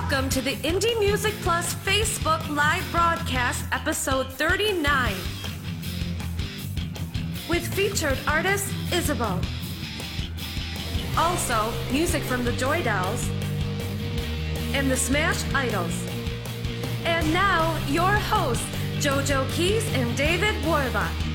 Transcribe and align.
Welcome 0.00 0.28
to 0.28 0.42
the 0.42 0.56
Indie 0.56 0.96
Music 1.00 1.32
Plus 1.40 1.74
Facebook 1.74 2.46
live 2.54 2.84
broadcast, 2.92 3.64
episode 3.72 4.30
39, 4.30 5.14
with 7.48 7.66
featured 7.74 8.18
artist 8.28 8.70
Isabeau. 8.92 9.40
Also, 11.16 11.72
music 11.90 12.22
from 12.24 12.44
the 12.44 12.52
Joy 12.52 12.82
Dolls 12.82 13.26
and 14.74 14.90
the 14.90 14.96
Smash 14.98 15.42
Idols. 15.54 15.98
And 17.06 17.32
now, 17.32 17.74
your 17.88 18.12
hosts, 18.12 18.68
JoJo 18.98 19.50
Keys 19.52 19.90
and 19.94 20.14
David 20.14 20.54
Warlock. 20.66 21.25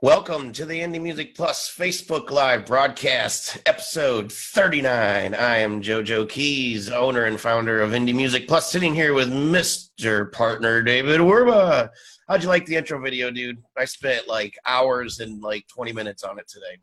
Welcome 0.00 0.52
to 0.52 0.64
the 0.64 0.78
Indie 0.80 1.02
Music 1.02 1.34
Plus 1.34 1.74
Facebook 1.76 2.30
Live 2.30 2.66
broadcast, 2.66 3.58
episode 3.66 4.30
39. 4.30 5.34
I 5.34 5.56
am 5.56 5.82
JoJo 5.82 6.28
Keys, 6.28 6.88
owner 6.88 7.24
and 7.24 7.40
founder 7.40 7.82
of 7.82 7.90
Indie 7.90 8.14
Music 8.14 8.46
Plus, 8.46 8.70
sitting 8.70 8.94
here 8.94 9.12
with 9.12 9.28
Mr. 9.28 10.30
Partner 10.30 10.82
David 10.82 11.20
Werba. 11.20 11.90
How'd 12.28 12.44
you 12.44 12.48
like 12.48 12.64
the 12.66 12.76
intro 12.76 13.00
video, 13.02 13.32
dude? 13.32 13.60
I 13.76 13.86
spent 13.86 14.28
like 14.28 14.56
hours 14.64 15.18
and 15.18 15.42
like 15.42 15.66
20 15.66 15.92
minutes 15.92 16.22
on 16.22 16.38
it 16.38 16.46
today. 16.46 16.78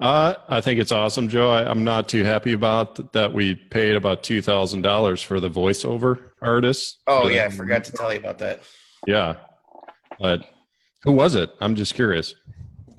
Uh, 0.00 0.32
I 0.48 0.62
think 0.62 0.80
it's 0.80 0.92
awesome, 0.92 1.28
Joe. 1.28 1.50
I, 1.50 1.68
I'm 1.70 1.84
not 1.84 2.08
too 2.08 2.24
happy 2.24 2.54
about 2.54 3.12
that. 3.12 3.30
We 3.30 3.56
paid 3.56 3.94
about 3.94 4.22
two 4.22 4.40
thousand 4.40 4.80
dollars 4.82 5.20
for 5.20 5.38
the 5.38 5.50
voiceover 5.50 6.30
artist. 6.40 7.02
Oh, 7.08 7.28
yeah, 7.28 7.44
I 7.44 7.48
forgot 7.50 7.84
to 7.84 7.92
tell 7.92 8.10
you 8.10 8.20
about 8.20 8.38
that. 8.38 8.62
yeah. 9.06 9.34
But 10.18 10.48
who 11.02 11.12
was 11.12 11.34
it? 11.34 11.50
I'm 11.60 11.74
just 11.74 11.94
curious. 11.94 12.34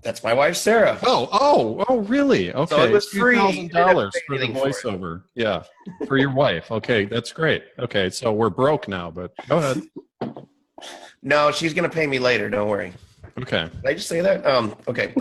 That's 0.01 0.23
my 0.23 0.33
wife, 0.33 0.55
Sarah. 0.55 0.97
Oh, 1.03 1.27
oh, 1.31 1.85
oh, 1.89 1.99
really? 1.99 2.53
Okay, 2.53 2.85
it 2.85 2.91
was 2.91 3.09
free. 3.09 3.35
You 3.35 3.41
Thousand 3.41 3.67
didn't 3.67 3.75
have 3.75 3.87
to 3.87 3.93
dollars 3.93 4.15
for 4.25 4.37
the 4.37 4.43
anything 4.45 4.61
for 4.61 4.69
voiceover. 4.69 5.23
Yeah, 5.35 5.63
for 6.07 6.17
your 6.17 6.31
wife. 6.31 6.71
Okay, 6.71 7.05
that's 7.05 7.33
great. 7.33 7.63
Okay, 7.77 8.09
so 8.09 8.31
we're 8.31 8.49
broke 8.49 8.87
now, 8.87 9.11
but 9.11 9.33
go 9.49 9.57
ahead. 9.57 9.81
No, 11.21 11.51
she's 11.51 11.73
going 11.73 11.89
to 11.89 11.93
pay 11.93 12.07
me 12.07 12.17
later. 12.17 12.49
Don't 12.49 12.69
worry. 12.69 12.93
Okay. 13.41 13.69
Did 13.73 13.85
I 13.85 13.93
just 13.93 14.07
say 14.07 14.21
that? 14.21 14.45
Um, 14.45 14.75
okay. 14.87 15.13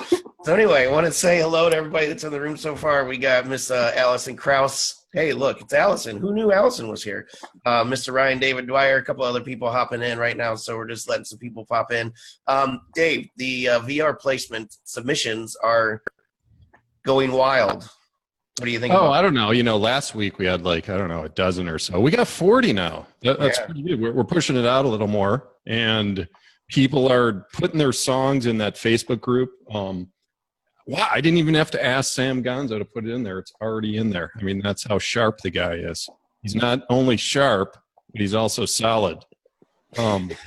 So 0.44 0.54
anyway, 0.54 0.86
I 0.86 0.90
want 0.90 1.06
to 1.06 1.12
say 1.12 1.40
hello 1.40 1.68
to 1.68 1.76
everybody 1.76 2.06
that's 2.06 2.24
in 2.24 2.30
the 2.32 2.40
room 2.40 2.56
so 2.56 2.76
far. 2.76 3.04
We 3.04 3.18
got 3.18 3.46
Miss 3.46 3.70
uh, 3.70 3.92
Allison 3.96 4.36
Kraus. 4.36 4.97
Hey, 5.14 5.32
look, 5.32 5.62
it's 5.62 5.72
Allison. 5.72 6.18
Who 6.18 6.34
knew 6.34 6.52
Allison 6.52 6.88
was 6.88 7.02
here? 7.02 7.26
Uh, 7.64 7.82
Mr. 7.82 8.12
Ryan 8.12 8.38
David 8.38 8.66
Dwyer, 8.66 8.98
a 8.98 9.02
couple 9.04 9.24
other 9.24 9.40
people 9.40 9.70
hopping 9.70 10.02
in 10.02 10.18
right 10.18 10.36
now. 10.36 10.54
So 10.54 10.76
we're 10.76 10.86
just 10.86 11.08
letting 11.08 11.24
some 11.24 11.38
people 11.38 11.64
pop 11.64 11.92
in. 11.92 12.12
Um, 12.46 12.82
Dave, 12.94 13.28
the 13.36 13.68
uh, 13.70 13.80
VR 13.80 14.18
placement 14.18 14.76
submissions 14.84 15.56
are 15.56 16.02
going 17.06 17.32
wild. 17.32 17.88
What 18.58 18.64
do 18.66 18.70
you 18.70 18.80
think? 18.80 18.92
Oh, 18.92 19.10
I 19.10 19.22
don't 19.22 19.34
know. 19.34 19.50
You 19.50 19.62
know, 19.62 19.78
last 19.78 20.14
week 20.14 20.38
we 20.38 20.44
had 20.44 20.62
like 20.64 20.88
I 20.90 20.98
don't 20.98 21.08
know 21.08 21.22
a 21.22 21.28
dozen 21.28 21.68
or 21.68 21.78
so. 21.78 22.00
We 22.00 22.10
got 22.10 22.26
forty 22.26 22.72
now. 22.72 23.06
That, 23.22 23.38
that's 23.38 23.56
Yeah. 23.58 23.66
pretty 23.66 23.82
good. 23.82 24.00
We're, 24.00 24.12
we're 24.12 24.24
pushing 24.24 24.56
it 24.56 24.66
out 24.66 24.84
a 24.84 24.88
little 24.88 25.06
more, 25.06 25.48
and 25.66 26.26
people 26.68 27.10
are 27.10 27.46
putting 27.54 27.78
their 27.78 27.92
songs 27.92 28.46
in 28.46 28.58
that 28.58 28.74
Facebook 28.74 29.20
group. 29.20 29.50
Um, 29.72 30.10
wow, 30.88 31.08
I 31.10 31.20
didn't 31.20 31.38
even 31.38 31.54
have 31.54 31.70
to 31.72 31.84
ask 31.84 32.12
Sam 32.12 32.42
Gonzo 32.42 32.78
to 32.78 32.84
put 32.84 33.04
it 33.04 33.12
in 33.12 33.22
there. 33.22 33.38
It's 33.38 33.52
already 33.62 33.98
in 33.98 34.10
there. 34.10 34.32
I 34.38 34.42
mean, 34.42 34.60
that's 34.60 34.84
how 34.84 34.98
sharp 34.98 35.38
the 35.38 35.50
guy 35.50 35.74
is. 35.74 36.08
He's 36.42 36.54
not 36.54 36.82
only 36.88 37.16
sharp, 37.16 37.76
but 38.12 38.20
he's 38.20 38.34
also 38.34 38.64
solid. 38.64 39.24
Um, 39.96 40.30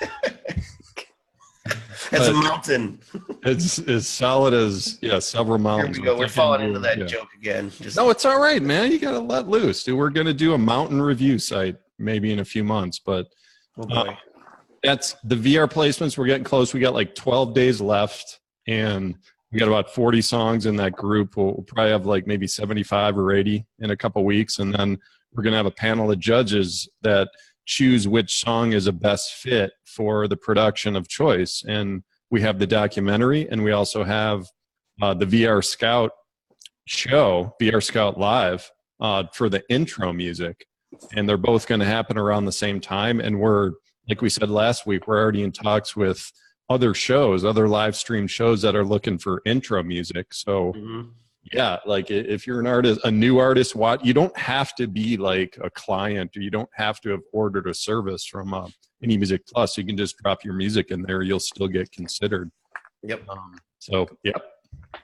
It's 2.11 2.27
a 2.27 2.33
mountain. 2.33 2.99
it's 3.43 3.79
as 3.79 4.05
solid 4.05 4.53
as 4.53 4.99
yeah, 5.01 5.19
several 5.19 5.57
mountains. 5.59 5.95
Here 5.95 6.03
we 6.03 6.11
go. 6.11 6.17
We're 6.17 6.27
falling 6.27 6.67
into 6.67 6.79
that 6.79 6.97
yeah. 6.97 7.05
joke 7.05 7.29
again. 7.37 7.71
Just, 7.79 7.95
No, 7.95 8.09
it's 8.09 8.25
all 8.25 8.39
right, 8.39 8.61
man. 8.61 8.91
You 8.91 8.99
got 8.99 9.11
to 9.11 9.19
let 9.19 9.47
loose. 9.47 9.83
Dude, 9.83 9.97
we're 9.97 10.09
going 10.09 10.27
to 10.27 10.33
do 10.33 10.53
a 10.53 10.57
mountain 10.57 11.01
review 11.01 11.39
site 11.39 11.77
maybe 11.99 12.33
in 12.33 12.39
a 12.39 12.45
few 12.45 12.63
months, 12.63 12.99
but 12.99 13.27
oh 13.77 13.85
boy. 13.85 13.95
uh, 13.95 14.15
that's 14.83 15.15
the 15.23 15.35
VR 15.35 15.71
placements. 15.71 16.17
We're 16.17 16.25
getting 16.25 16.43
close. 16.43 16.73
We 16.73 16.79
got 16.79 16.93
like 16.93 17.15
12 17.15 17.53
days 17.53 17.79
left, 17.79 18.39
and 18.67 19.15
we 19.51 19.59
got 19.59 19.67
about 19.67 19.93
40 19.93 20.21
songs 20.21 20.65
in 20.65 20.75
that 20.77 20.93
group. 20.93 21.35
We'll, 21.35 21.47
we'll 21.47 21.63
probably 21.63 21.91
have 21.91 22.05
like 22.05 22.25
maybe 22.25 22.47
75 22.47 23.17
or 23.17 23.33
80 23.33 23.65
in 23.79 23.91
a 23.91 23.97
couple 23.97 24.23
weeks, 24.23 24.59
and 24.59 24.73
then 24.73 24.97
we're 25.33 25.43
going 25.43 25.51
to 25.51 25.57
have 25.57 25.65
a 25.65 25.71
panel 25.71 26.11
of 26.11 26.19
judges 26.19 26.87
that 27.01 27.29
choose 27.65 28.07
which 28.07 28.39
song 28.39 28.73
is 28.73 28.87
a 28.87 28.91
best 28.91 29.33
fit 29.33 29.71
for 29.85 30.27
the 30.27 30.37
production 30.37 30.95
of 30.95 31.07
choice. 31.07 31.63
And 31.67 32.03
we 32.29 32.41
have 32.41 32.59
the 32.59 32.67
documentary, 32.67 33.47
and 33.49 33.63
we 33.63 33.71
also 33.71 34.03
have 34.03 34.47
uh, 35.01 35.13
the 35.13 35.25
VR 35.25 35.63
Scout 35.63 36.11
show, 36.87 37.53
VR 37.61 37.83
Scout 37.83 38.17
Live, 38.17 38.69
uh, 38.99 39.23
for 39.33 39.49
the 39.49 39.63
intro 39.69 40.13
music. 40.13 40.65
And 41.13 41.27
they're 41.27 41.37
both 41.37 41.67
going 41.67 41.79
to 41.79 41.85
happen 41.85 42.17
around 42.17 42.45
the 42.45 42.51
same 42.51 42.79
time. 42.79 43.19
And 43.19 43.39
we're, 43.39 43.71
like 44.07 44.21
we 44.21 44.29
said 44.29 44.49
last 44.49 44.85
week, 44.85 45.07
we're 45.07 45.19
already 45.19 45.43
in 45.43 45.51
talks 45.51 45.95
with 45.95 46.31
other 46.71 46.93
shows, 46.93 47.43
other 47.45 47.67
live 47.67 47.95
stream 47.95 48.27
shows 48.27 48.61
that 48.61 48.75
are 48.75 48.85
looking 48.85 49.17
for 49.17 49.41
intro 49.45 49.83
music. 49.83 50.33
So, 50.33 50.73
Mhm. 50.73 51.09
yeah, 51.51 51.77
like 51.85 52.09
if 52.09 52.47
you're 52.47 52.59
an 52.59 52.67
artist, 52.67 53.01
a 53.03 53.11
new 53.11 53.37
artist, 53.37 53.75
what 53.75 54.05
you 54.05 54.13
don't 54.13 54.35
have 54.37 54.73
to 54.75 54.87
be 54.87 55.17
like 55.17 55.57
a 55.61 55.69
client, 55.69 56.35
or 56.35 56.41
you 56.41 56.49
don't 56.49 56.69
have 56.73 57.01
to 57.01 57.09
have 57.09 57.21
ordered 57.33 57.67
a 57.67 57.73
service 57.73 58.25
from 58.25 58.53
uh, 58.53 58.67
Indie 59.03 59.17
Music 59.17 59.41
Plus. 59.47 59.77
You 59.77 59.83
can 59.83 59.97
just 59.97 60.17
drop 60.17 60.43
your 60.43 60.53
music 60.53 60.91
in 60.91 61.01
there; 61.03 61.21
you'll 61.21 61.39
still 61.39 61.67
get 61.67 61.91
considered. 61.91 62.49
Yep. 63.03 63.27
Um, 63.29 63.59
so, 63.79 64.07
yeah, 64.23 64.33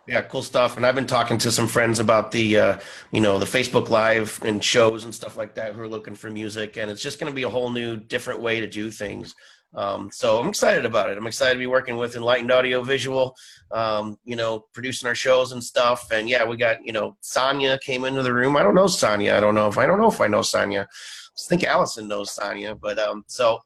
Yeah, 0.08 0.22
cool 0.22 0.44
stuff. 0.44 0.78
And 0.78 0.86
I've 0.86 0.96
been 0.96 1.08
talking 1.08 1.38
to 1.40 1.52
some 1.52 1.68
friends 1.68 2.00
about 2.00 2.32
the, 2.32 2.58
uh, 2.58 2.80
you 3.12 3.20
know, 3.20 3.38
the 3.38 3.46
Facebook 3.46 3.90
Live 3.90 4.40
and 4.44 4.64
shows 4.64 5.04
and 5.04 5.14
stuff 5.14 5.36
like 5.36 5.56
that 5.56 5.74
who 5.74 5.82
are 5.82 5.88
looking 5.88 6.16
for 6.16 6.30
music, 6.30 6.78
and 6.78 6.90
it's 6.90 7.02
just 7.02 7.20
going 7.20 7.32
to 7.32 7.36
be 7.36 7.44
a 7.44 7.50
whole 7.50 7.70
new, 7.70 7.98
different 7.98 8.40
way 8.42 8.60
to 8.62 8.68
do 8.68 8.90
things. 8.92 9.36
Um, 9.78 10.10
so 10.12 10.40
I'm 10.40 10.50
excited 10.50 10.86
about 10.86 11.12
it. 11.12 11.20
I'm 11.20 11.28
excited 11.28 11.54
to 11.54 11.60
be 11.60 11.68
working 11.68 11.98
with 11.98 12.16
Enlightened 12.16 12.52
Audio 12.52 12.82
Visual, 12.82 13.36
um, 13.72 14.18
you 14.26 14.36
know, 14.36 14.66
producing 14.74 15.08
our 15.08 15.14
shows 15.14 15.52
and 15.52 15.64
stuff. 15.64 16.10
And 16.12 16.28
yeah, 16.28 16.44
we 16.44 16.58
got, 16.58 16.84
you 16.84 16.92
know, 16.92 17.16
Sonia 17.22 17.78
came 17.84 18.04
into 18.04 18.24
the 18.24 18.34
room. 18.34 18.58
I 18.58 18.64
don't 18.64 18.74
know 18.74 18.88
Sonia. 18.88 19.38
I 19.38 19.40
don't 19.40 19.54
know 19.54 19.68
if 19.68 19.78
I 19.78 19.86
don't 19.86 20.00
know 20.00 20.10
if 20.10 20.20
I 20.20 20.26
know 20.28 20.42
Sonia. 20.42 20.88
I 20.90 21.42
think 21.48 21.64
Allison 21.64 22.08
knows 22.08 22.32
Sonia. 22.32 22.74
But 22.74 22.98
um, 22.98 23.24
so 23.28 23.60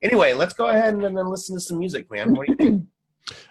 anyway, 0.00 0.32
let's 0.32 0.54
go 0.54 0.68
ahead 0.68 0.94
and 0.94 1.04
then 1.04 1.28
listen 1.28 1.54
to 1.56 1.60
some 1.60 1.78
music, 1.78 2.10
man. 2.10 2.34
What 2.34 2.46
do 2.46 2.52
you 2.52 2.56
think? 2.56 2.86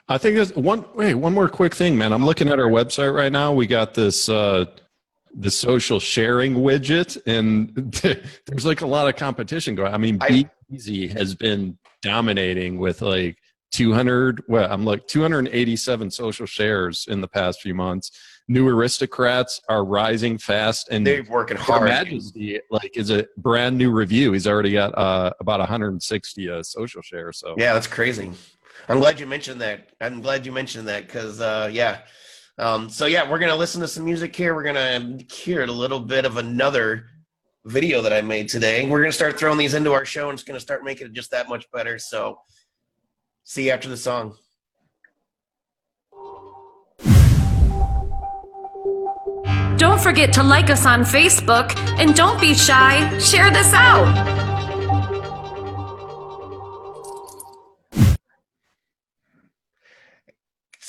I 0.09 0.17
think 0.17 0.35
there's 0.35 0.55
one. 0.55 0.83
Wait, 0.95 1.13
one 1.13 1.35
more 1.35 1.49
quick 1.49 1.75
thing, 1.75 1.95
man. 1.95 2.13
I'm 2.13 2.25
looking 2.25 2.49
at 2.49 2.59
our 2.59 2.69
website 2.69 3.13
right 3.13 3.31
now. 3.31 3.53
We 3.53 3.67
got 3.67 3.93
this 3.93 4.27
uh, 4.27 4.65
the 5.35 5.51
social 5.51 5.99
sharing 5.99 6.55
widget, 6.55 7.21
and 7.27 7.93
there's 8.47 8.65
like 8.65 8.81
a 8.81 8.87
lot 8.87 9.07
of 9.07 9.15
competition 9.15 9.75
going. 9.75 9.93
I 9.93 9.97
mean, 9.97 10.17
Be 10.27 10.47
Easy 10.71 11.07
has 11.07 11.35
been 11.35 11.77
dominating 12.01 12.77
with 12.77 13.01
like 13.01 13.37
200. 13.71 14.43
Well, 14.47 14.71
I'm 14.71 14.85
like 14.85 15.07
287 15.07 16.11
social 16.11 16.45
shares 16.45 17.05
in 17.09 17.21
the 17.21 17.27
past 17.27 17.61
few 17.61 17.73
months. 17.73 18.11
New 18.47 18.67
aristocrats 18.67 19.61
are 19.69 19.85
rising 19.85 20.37
fast, 20.37 20.89
and 20.89 21.07
They're 21.07 21.23
working 21.23 21.57
Her 21.57 21.63
hard. 21.63 21.89
Majesty 21.89 22.59
like 22.69 22.97
is 22.97 23.09
a 23.09 23.25
brand 23.37 23.77
new 23.77 23.91
review. 23.91 24.33
He's 24.33 24.47
already 24.47 24.73
got 24.73 24.97
uh, 24.97 25.31
about 25.39 25.59
160 25.59 26.49
uh, 26.49 26.63
social 26.63 27.01
shares. 27.01 27.39
So 27.39 27.55
Yeah, 27.57 27.73
that's 27.73 27.87
crazy. 27.87 28.31
I'm 28.89 28.99
glad 28.99 29.19
you 29.19 29.27
mentioned 29.27 29.61
that. 29.61 29.91
I'm 30.01 30.21
glad 30.21 30.45
you 30.45 30.51
mentioned 30.51 30.87
that 30.87 31.05
because, 31.05 31.39
uh, 31.39 31.69
yeah. 31.71 31.99
Um, 32.57 32.89
so 32.89 33.05
yeah, 33.05 33.29
we're 33.29 33.39
gonna 33.39 33.55
listen 33.55 33.79
to 33.81 33.87
some 33.87 34.03
music 34.03 34.35
here. 34.35 34.53
We're 34.53 34.63
gonna 34.63 35.19
hear 35.31 35.63
a 35.63 35.67
little 35.67 35.99
bit 35.99 36.25
of 36.25 36.37
another 36.37 37.05
video 37.65 38.01
that 38.01 38.13
I 38.13 38.21
made 38.21 38.49
today. 38.49 38.87
We're 38.87 39.01
gonna 39.01 39.11
start 39.11 39.37
throwing 39.37 39.57
these 39.57 39.73
into 39.73 39.91
our 39.93 40.05
show, 40.05 40.29
and 40.29 40.37
it's 40.37 40.43
gonna 40.43 40.59
start 40.59 40.83
making 40.83 41.07
it 41.07 41.13
just 41.13 41.31
that 41.31 41.49
much 41.49 41.69
better. 41.71 41.99
So, 41.99 42.39
see 43.43 43.65
you 43.65 43.71
after 43.71 43.89
the 43.89 43.97
song. 43.97 44.35
Don't 49.77 49.99
forget 49.99 50.31
to 50.33 50.43
like 50.43 50.69
us 50.69 50.85
on 50.85 51.01
Facebook 51.01 51.75
and 51.97 52.13
don't 52.15 52.39
be 52.39 52.53
shy, 52.53 53.17
share 53.17 53.49
this 53.49 53.73
out. 53.73 54.50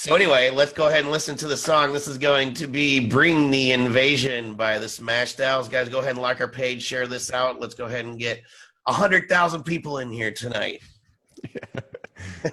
So 0.02 0.16
anyway, 0.16 0.50
let's 0.50 0.72
go 0.72 0.88
ahead 0.88 1.02
and 1.02 1.12
listen 1.12 1.36
to 1.36 1.46
the 1.46 1.56
song. 1.56 1.92
This 1.92 2.08
is 2.08 2.18
going 2.18 2.54
to 2.54 2.66
be 2.66 2.98
"Bring 3.06 3.52
the 3.52 3.70
Invasion" 3.70 4.54
by 4.54 4.80
the 4.80 4.88
Smash 4.88 5.36
Dolls. 5.36 5.68
Guys, 5.68 5.88
go 5.88 6.00
ahead 6.00 6.10
and 6.10 6.18
like 6.18 6.40
our 6.40 6.48
page, 6.48 6.82
share 6.82 7.06
this 7.06 7.32
out. 7.32 7.60
Let's 7.60 7.76
go 7.76 7.84
ahead 7.84 8.04
and 8.04 8.18
get 8.18 8.42
hundred 8.84 9.28
thousand 9.28 9.62
people 9.62 9.98
in 9.98 10.10
here 10.10 10.32
tonight. 10.32 10.82
Music 11.44 11.70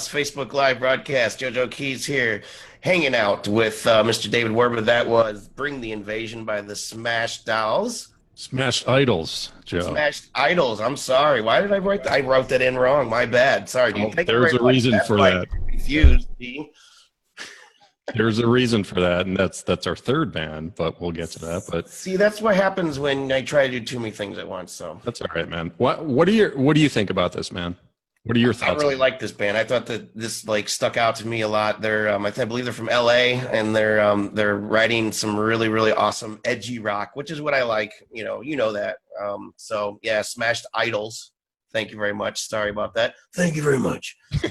Plus 0.00 0.08
Facebook 0.08 0.54
Live 0.54 0.78
broadcast. 0.78 1.40
JoJo 1.40 1.70
Keys 1.70 2.06
here, 2.06 2.42
hanging 2.80 3.14
out 3.14 3.46
with 3.46 3.86
uh, 3.86 4.02
Mr. 4.02 4.30
David 4.30 4.52
Werba. 4.52 4.82
That 4.82 5.06
was 5.06 5.46
"Bring 5.48 5.82
the 5.82 5.92
Invasion" 5.92 6.46
by 6.46 6.62
the 6.62 6.74
Smash 6.74 7.42
Dolls. 7.42 8.08
Smashed 8.34 8.88
Idols, 8.88 9.52
Joe. 9.66 9.80
Smashed 9.80 10.30
Idols. 10.34 10.80
I'm 10.80 10.96
sorry. 10.96 11.42
Why 11.42 11.60
did 11.60 11.70
I 11.72 11.78
write 11.78 12.04
that? 12.04 12.12
I 12.14 12.20
wrote 12.20 12.48
that 12.48 12.62
in 12.62 12.78
wrong. 12.78 13.10
My 13.10 13.26
bad. 13.26 13.68
Sorry. 13.68 13.92
Oh, 13.92 13.96
dude. 13.96 14.12
Take 14.12 14.20
it 14.20 14.26
there's 14.28 14.54
a 14.54 14.62
reason 14.62 14.98
for 15.06 15.18
that. 15.18 15.48
Confused. 15.68 16.28
There's 18.14 18.38
a 18.38 18.48
reason 18.48 18.82
for 18.82 19.00
that, 19.00 19.26
and 19.26 19.36
that's 19.36 19.62
that's 19.62 19.86
our 19.86 19.96
third 19.96 20.32
band, 20.32 20.76
but 20.76 20.98
we'll 20.98 21.12
get 21.12 21.30
to 21.32 21.38
that. 21.40 21.64
But 21.70 21.90
See, 21.90 22.16
that's 22.16 22.40
what 22.40 22.56
happens 22.56 22.98
when 22.98 23.30
I 23.30 23.42
try 23.42 23.66
to 23.66 23.78
do 23.78 23.84
too 23.84 24.00
many 24.00 24.12
things 24.12 24.38
at 24.38 24.48
once. 24.48 24.72
So 24.72 24.98
that's 25.04 25.20
all 25.20 25.28
right, 25.34 25.48
man. 25.48 25.72
What 25.76 26.06
what 26.06 26.24
do 26.24 26.32
you 26.32 26.52
what 26.54 26.74
do 26.74 26.80
you 26.80 26.88
think 26.88 27.10
about 27.10 27.32
this, 27.32 27.52
man? 27.52 27.76
What 28.24 28.36
are 28.36 28.40
your 28.40 28.52
thoughts? 28.52 28.72
I 28.72 28.84
really 28.84 28.96
like 28.96 29.18
this 29.18 29.32
band. 29.32 29.56
I 29.56 29.64
thought 29.64 29.86
that 29.86 30.14
this 30.14 30.46
like 30.46 30.68
stuck 30.68 30.98
out 30.98 31.16
to 31.16 31.26
me 31.26 31.40
a 31.40 31.48
lot. 31.48 31.80
They're, 31.80 32.10
um, 32.10 32.26
I, 32.26 32.30
th- 32.30 32.44
I 32.44 32.44
believe 32.44 32.64
they're 32.64 32.74
from 32.74 32.86
LA, 32.86 33.40
and 33.50 33.74
they're 33.74 34.00
um, 34.00 34.34
they're 34.34 34.56
writing 34.56 35.10
some 35.10 35.38
really 35.38 35.70
really 35.70 35.92
awesome 35.92 36.38
edgy 36.44 36.78
rock, 36.78 37.12
which 37.14 37.30
is 37.30 37.40
what 37.40 37.54
I 37.54 37.62
like. 37.62 37.92
You 38.12 38.24
know, 38.24 38.42
you 38.42 38.56
know 38.56 38.72
that. 38.72 38.98
Um, 39.22 39.52
so 39.56 39.98
yeah, 40.02 40.20
Smashed 40.20 40.66
Idols. 40.74 41.32
Thank 41.72 41.92
you 41.92 41.96
very 41.96 42.12
much. 42.12 42.46
Sorry 42.46 42.68
about 42.70 42.94
that. 42.94 43.14
Thank 43.34 43.56
you 43.56 43.62
very 43.62 43.78
much. 43.78 44.16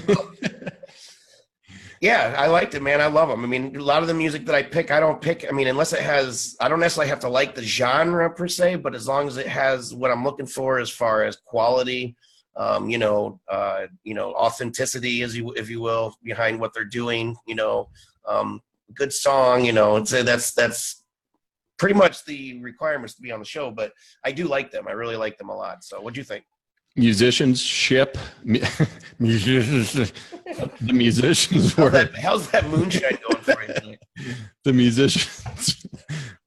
yeah, 2.00 2.34
I 2.36 2.46
liked 2.48 2.74
it, 2.74 2.82
man. 2.82 3.00
I 3.00 3.06
love 3.06 3.28
them. 3.28 3.44
I 3.44 3.46
mean, 3.46 3.76
a 3.76 3.82
lot 3.82 4.02
of 4.02 4.08
the 4.08 4.14
music 4.14 4.46
that 4.46 4.54
I 4.54 4.62
pick, 4.62 4.90
I 4.90 4.98
don't 4.98 5.20
pick. 5.20 5.46
I 5.46 5.52
mean, 5.52 5.68
unless 5.68 5.92
it 5.92 6.00
has, 6.00 6.56
I 6.60 6.68
don't 6.68 6.80
necessarily 6.80 7.10
have 7.10 7.20
to 7.20 7.28
like 7.28 7.54
the 7.54 7.62
genre 7.62 8.30
per 8.30 8.48
se, 8.48 8.76
but 8.76 8.94
as 8.94 9.06
long 9.06 9.28
as 9.28 9.36
it 9.36 9.46
has 9.46 9.94
what 9.94 10.10
I'm 10.10 10.24
looking 10.24 10.46
for 10.46 10.78
as 10.78 10.88
far 10.88 11.24
as 11.24 11.36
quality, 11.36 12.16
um, 12.56 12.90
you 12.90 12.98
know, 12.98 13.40
uh, 13.48 13.86
you 14.04 14.14
know, 14.14 14.32
authenticity, 14.34 15.22
as 15.22 15.36
you 15.36 15.52
if 15.52 15.70
you 15.70 15.80
will, 15.80 16.14
behind 16.22 16.60
what 16.60 16.74
they're 16.74 16.84
doing, 16.84 17.36
you 17.46 17.54
know, 17.54 17.88
um, 18.26 18.60
good 18.94 19.12
song, 19.12 19.64
you 19.64 19.72
know, 19.72 19.96
it's, 19.96 20.10
that's 20.10 20.52
that's 20.52 21.04
pretty 21.78 21.94
much 21.94 22.24
the 22.24 22.60
requirements 22.60 23.14
to 23.14 23.22
be 23.22 23.32
on 23.32 23.38
the 23.38 23.44
show. 23.44 23.70
But 23.70 23.92
I 24.24 24.32
do 24.32 24.46
like 24.46 24.70
them. 24.70 24.88
I 24.88 24.92
really 24.92 25.16
like 25.16 25.38
them 25.38 25.48
a 25.48 25.56
lot. 25.56 25.84
So, 25.84 26.00
what 26.00 26.14
do 26.14 26.20
you 26.20 26.24
think? 26.24 26.44
musicians 26.96 27.60
ship 27.60 28.18
mu- 28.44 28.60
musicians 29.18 30.12
the 30.80 30.92
musicians 30.92 31.74
How's 31.74 31.76
were 31.76 31.90
that, 31.90 32.14
how's 32.16 32.50
that 32.50 32.68
moonshine 32.68 33.18
going 33.28 33.42
for 33.42 33.62
you? 33.62 33.96
the 34.64 34.72
musicians 34.72 35.86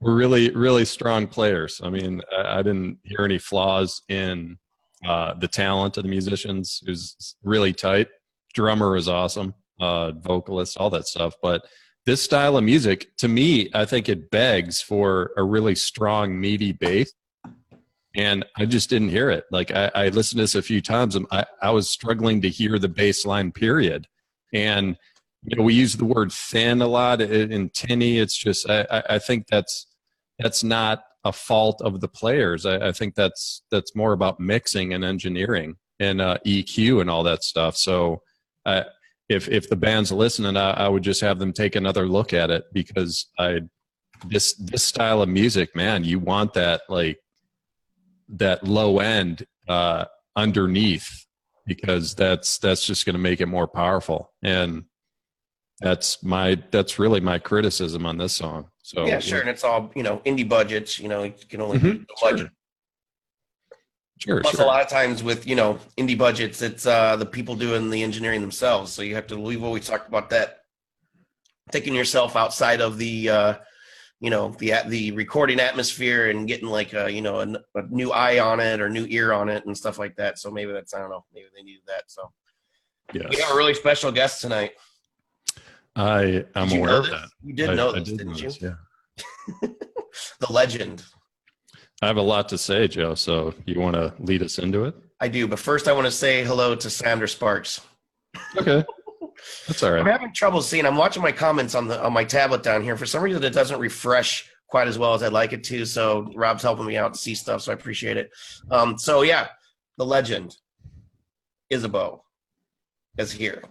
were 0.01 0.13
really 0.13 0.51
really 0.51 0.83
strong 0.83 1.27
players 1.27 1.79
i 1.83 1.89
mean 1.89 2.21
i, 2.37 2.59
I 2.59 2.61
didn't 2.61 2.99
hear 3.03 3.23
any 3.23 3.39
flaws 3.39 4.01
in 4.09 4.57
uh, 5.05 5.33
the 5.35 5.47
talent 5.47 5.97
of 5.97 6.03
the 6.03 6.09
musicians 6.09 6.81
is 6.87 7.35
really 7.43 7.73
tight. 7.73 8.07
Drummer 8.53 8.95
is 8.95 9.07
awesome 9.07 9.53
uh, 9.79 10.11
vocalist 10.11 10.77
all 10.77 10.89
that 10.91 11.07
stuff. 11.07 11.35
But 11.41 11.65
this 12.05 12.21
style 12.21 12.57
of 12.57 12.63
music 12.65 13.15
to 13.15 13.29
me 13.29 13.69
i 13.73 13.85
think 13.85 14.09
it 14.09 14.29
begs 14.29 14.81
for 14.81 15.31
a 15.37 15.43
really 15.43 15.75
strong 15.75 16.39
meaty 16.39 16.71
bass. 16.71 17.11
And 18.15 18.45
i 18.57 18.65
just 18.65 18.89
didn't 18.89 19.09
hear 19.09 19.29
it. 19.29 19.45
Like 19.51 19.71
i, 19.71 19.91
I 19.95 20.07
listened 20.09 20.37
to 20.39 20.43
this 20.43 20.55
a 20.55 20.61
few 20.61 20.81
times 20.81 21.15
and 21.15 21.25
I, 21.31 21.45
I 21.61 21.71
was 21.71 21.89
struggling 21.89 22.41
to 22.41 22.49
hear 22.49 22.77
the 22.79 22.89
bass 22.89 23.25
line 23.25 23.51
period. 23.51 24.07
And 24.53 24.97
you 25.43 25.57
know 25.57 25.63
we 25.63 25.73
use 25.73 25.95
the 25.95 26.05
word 26.05 26.31
thin 26.31 26.81
a 26.81 26.87
lot 26.87 27.21
in 27.21 27.51
in 27.51 27.69
tinny. 27.69 28.19
It's 28.19 28.37
just 28.37 28.69
I- 28.69 29.03
i 29.09 29.19
think 29.19 29.47
that's 29.47 29.87
that's 30.39 30.63
not 30.63 31.03
a 31.23 31.31
fault 31.31 31.81
of 31.81 32.01
the 32.01 32.07
players. 32.07 32.65
I, 32.65 32.89
I 32.89 32.91
think 32.91 33.15
that's 33.15 33.63
that's 33.71 33.95
more 33.95 34.13
about 34.13 34.39
mixing 34.39 34.93
and 34.93 35.03
engineering 35.03 35.75
and 35.99 36.21
uh, 36.21 36.37
eq 36.45 37.01
and 37.01 37.09
all 37.09 37.23
that 37.23 37.43
stuff. 37.43 37.77
So 37.77 38.21
uh, 38.65 38.83
if 39.29 39.47
if 39.49 39.69
the 39.69 39.75
band's 39.75 40.11
listening 40.11 40.57
I, 40.57 40.71
I 40.71 40.87
would 40.89 41.03
just 41.03 41.21
have 41.21 41.39
them 41.39 41.53
take 41.53 41.75
another 41.75 42.07
look 42.07 42.33
at 42.33 42.51
it 42.51 42.65
because 42.73 43.27
i 43.39 43.61
this 44.27 44.53
this 44.55 44.83
style 44.83 45.21
of 45.21 45.29
music 45.29 45.75
man 45.75 46.03
you 46.03 46.19
want 46.19 46.53
that 46.53 46.81
like 46.87 47.17
that 48.29 48.63
low 48.65 48.99
end 48.99 49.45
uh 49.67 50.05
underneath 50.35 51.25
because 51.65 52.15
that's 52.15 52.57
that's 52.57 52.85
just 52.85 53.05
going 53.05 53.13
to 53.13 53.19
make 53.19 53.41
it 53.41 53.45
more 53.47 53.67
powerful. 53.67 54.31
And 54.41 54.85
that's 55.79 56.23
my 56.23 56.61
that's 56.71 56.99
really 56.99 57.19
my 57.19 57.39
criticism 57.39 58.05
on 58.05 58.17
this 58.17 58.33
song 58.33 58.69
so 58.83 59.07
yeah, 59.07 59.19
sure. 59.19 59.39
And 59.39 59.49
it's 59.49 59.63
all 59.63 59.91
you 59.95 60.03
know, 60.03 60.21
indie 60.25 60.47
budgets. 60.47 60.99
You 60.99 61.07
know, 61.07 61.23
you 61.23 61.33
can 61.49 61.61
only 61.61 61.79
Mhm, 61.79 61.99
do 61.99 62.05
so 62.17 62.37
sure. 62.37 62.51
sure 64.19 64.41
Plus, 64.41 64.55
sure 64.55 64.65
a 64.65 64.67
lot 64.67 64.81
of 64.81 64.89
times 64.89 65.23
with 65.23 65.47
you 65.47 65.55
know 65.55 65.79
indie 65.97 66.17
budgets, 66.17 66.61
it's 66.61 66.85
uh, 66.85 67.15
the 67.15 67.25
people 67.25 67.55
doing 67.55 67.89
the 67.89 68.03
engineering 68.03 68.41
themselves. 68.41 68.91
So 68.91 69.01
you 69.01 69.15
have 69.15 69.25
to. 69.27 69.39
We've 69.39 69.63
always 69.63 69.87
talked 69.87 70.09
about 70.09 70.29
that. 70.31 70.59
Taking 71.71 71.95
yourself 71.95 72.35
outside 72.35 72.81
of 72.81 72.97
the, 72.97 73.29
uh, 73.29 73.53
you 74.19 74.29
know, 74.29 74.53
the 74.59 74.73
the 74.89 75.11
recording 75.13 75.61
atmosphere 75.61 76.29
and 76.29 76.45
getting 76.45 76.67
like 76.67 76.91
a 76.93 77.09
you 77.09 77.21
know 77.21 77.39
a, 77.39 77.79
a 77.79 77.83
new 77.89 78.11
eye 78.11 78.39
on 78.39 78.59
it 78.59 78.81
or 78.81 78.89
new 78.89 79.05
ear 79.07 79.31
on 79.31 79.47
it 79.47 79.65
and 79.65 79.75
stuff 79.77 79.97
like 79.97 80.17
that. 80.17 80.39
So 80.39 80.51
maybe 80.51 80.73
that's 80.73 80.93
I 80.93 80.99
don't 80.99 81.09
know. 81.09 81.23
Maybe 81.33 81.47
they 81.55 81.63
needed 81.63 81.83
that. 81.87 82.03
So 82.07 82.33
yes. 83.13 83.27
we 83.29 83.37
have 83.37 83.51
a 83.51 83.55
really 83.55 83.73
special 83.73 84.11
guest 84.11 84.41
tonight. 84.41 84.73
I 85.95 86.21
Did 86.21 86.47
aware 86.55 86.97
of 86.97 87.07
that 87.09 87.29
You 87.43 87.53
did 87.53 87.69
I- 87.69 87.75
know 87.75 87.89
I 87.91 87.99
this, 87.99 88.09
did 88.09 88.17
didn't 88.17 88.33
know 88.33 88.37
you? 88.39 88.43
this, 88.49 88.61
yeah 88.61 88.75
The 90.39 90.51
legend. 90.51 91.03
i 92.01 92.07
have 92.07 92.17
a 92.17 92.21
lot 92.21 92.49
to 92.49 92.57
say 92.57 92.87
joe 92.87 93.15
so 93.15 93.53
you 93.65 93.79
want 93.79 93.95
to 93.95 94.13
lead 94.19 94.41
us 94.41 94.57
into 94.59 94.85
it 94.85 94.95
I 95.19 95.29
do, 95.29 95.47
but 95.47 95.57
first 95.59 95.87
I 95.87 95.93
want 95.93 96.05
to 96.05 96.11
say 96.11 96.43
hello 96.43 96.75
to 96.75 96.89
Sandra 96.89 97.29
Sparks. 97.29 97.79
okay 98.57 98.83
that's 99.67 99.81
all 99.81 99.91
right. 99.91 100.01
I'm 100.01 100.05
having 100.05 100.33
trouble 100.33 100.61
seeing. 100.61 100.85
I'm 100.85 100.97
watching 100.97 101.23
my 101.23 101.31
comments 101.31 101.75
on 101.75 101.87
the 101.87 102.03
on 102.03 102.11
my 102.11 102.25
tablet 102.25 102.61
down 102.61 102.83
here. 102.83 102.97
For 102.97 103.05
some 103.05 103.23
reason, 103.23 103.41
it 103.43 103.51
doesn't 103.53 103.79
refresh 103.79 104.49
quite 104.67 104.87
as 104.89 104.97
well 104.99 105.13
as 105.13 105.23
I'd 105.23 105.31
like 105.31 105.53
it 105.53 105.63
to. 105.65 105.85
So 105.85 106.29
Rob's 106.35 106.61
helping 106.61 106.85
me 106.85 106.97
out 106.97 107.13
to 107.13 107.19
see 107.19 107.35
stuff, 107.35 107.61
so 107.61 107.71
I 107.71 107.75
appreciate 107.75 108.17
it. 108.17 108.31
Um, 108.69 108.97
so 108.97 109.21
yeah, 109.21 109.47
the 109.97 110.05
legend, 110.05 110.57
Isabeau, 111.69 112.23
is 113.17 113.31
here 113.31 113.63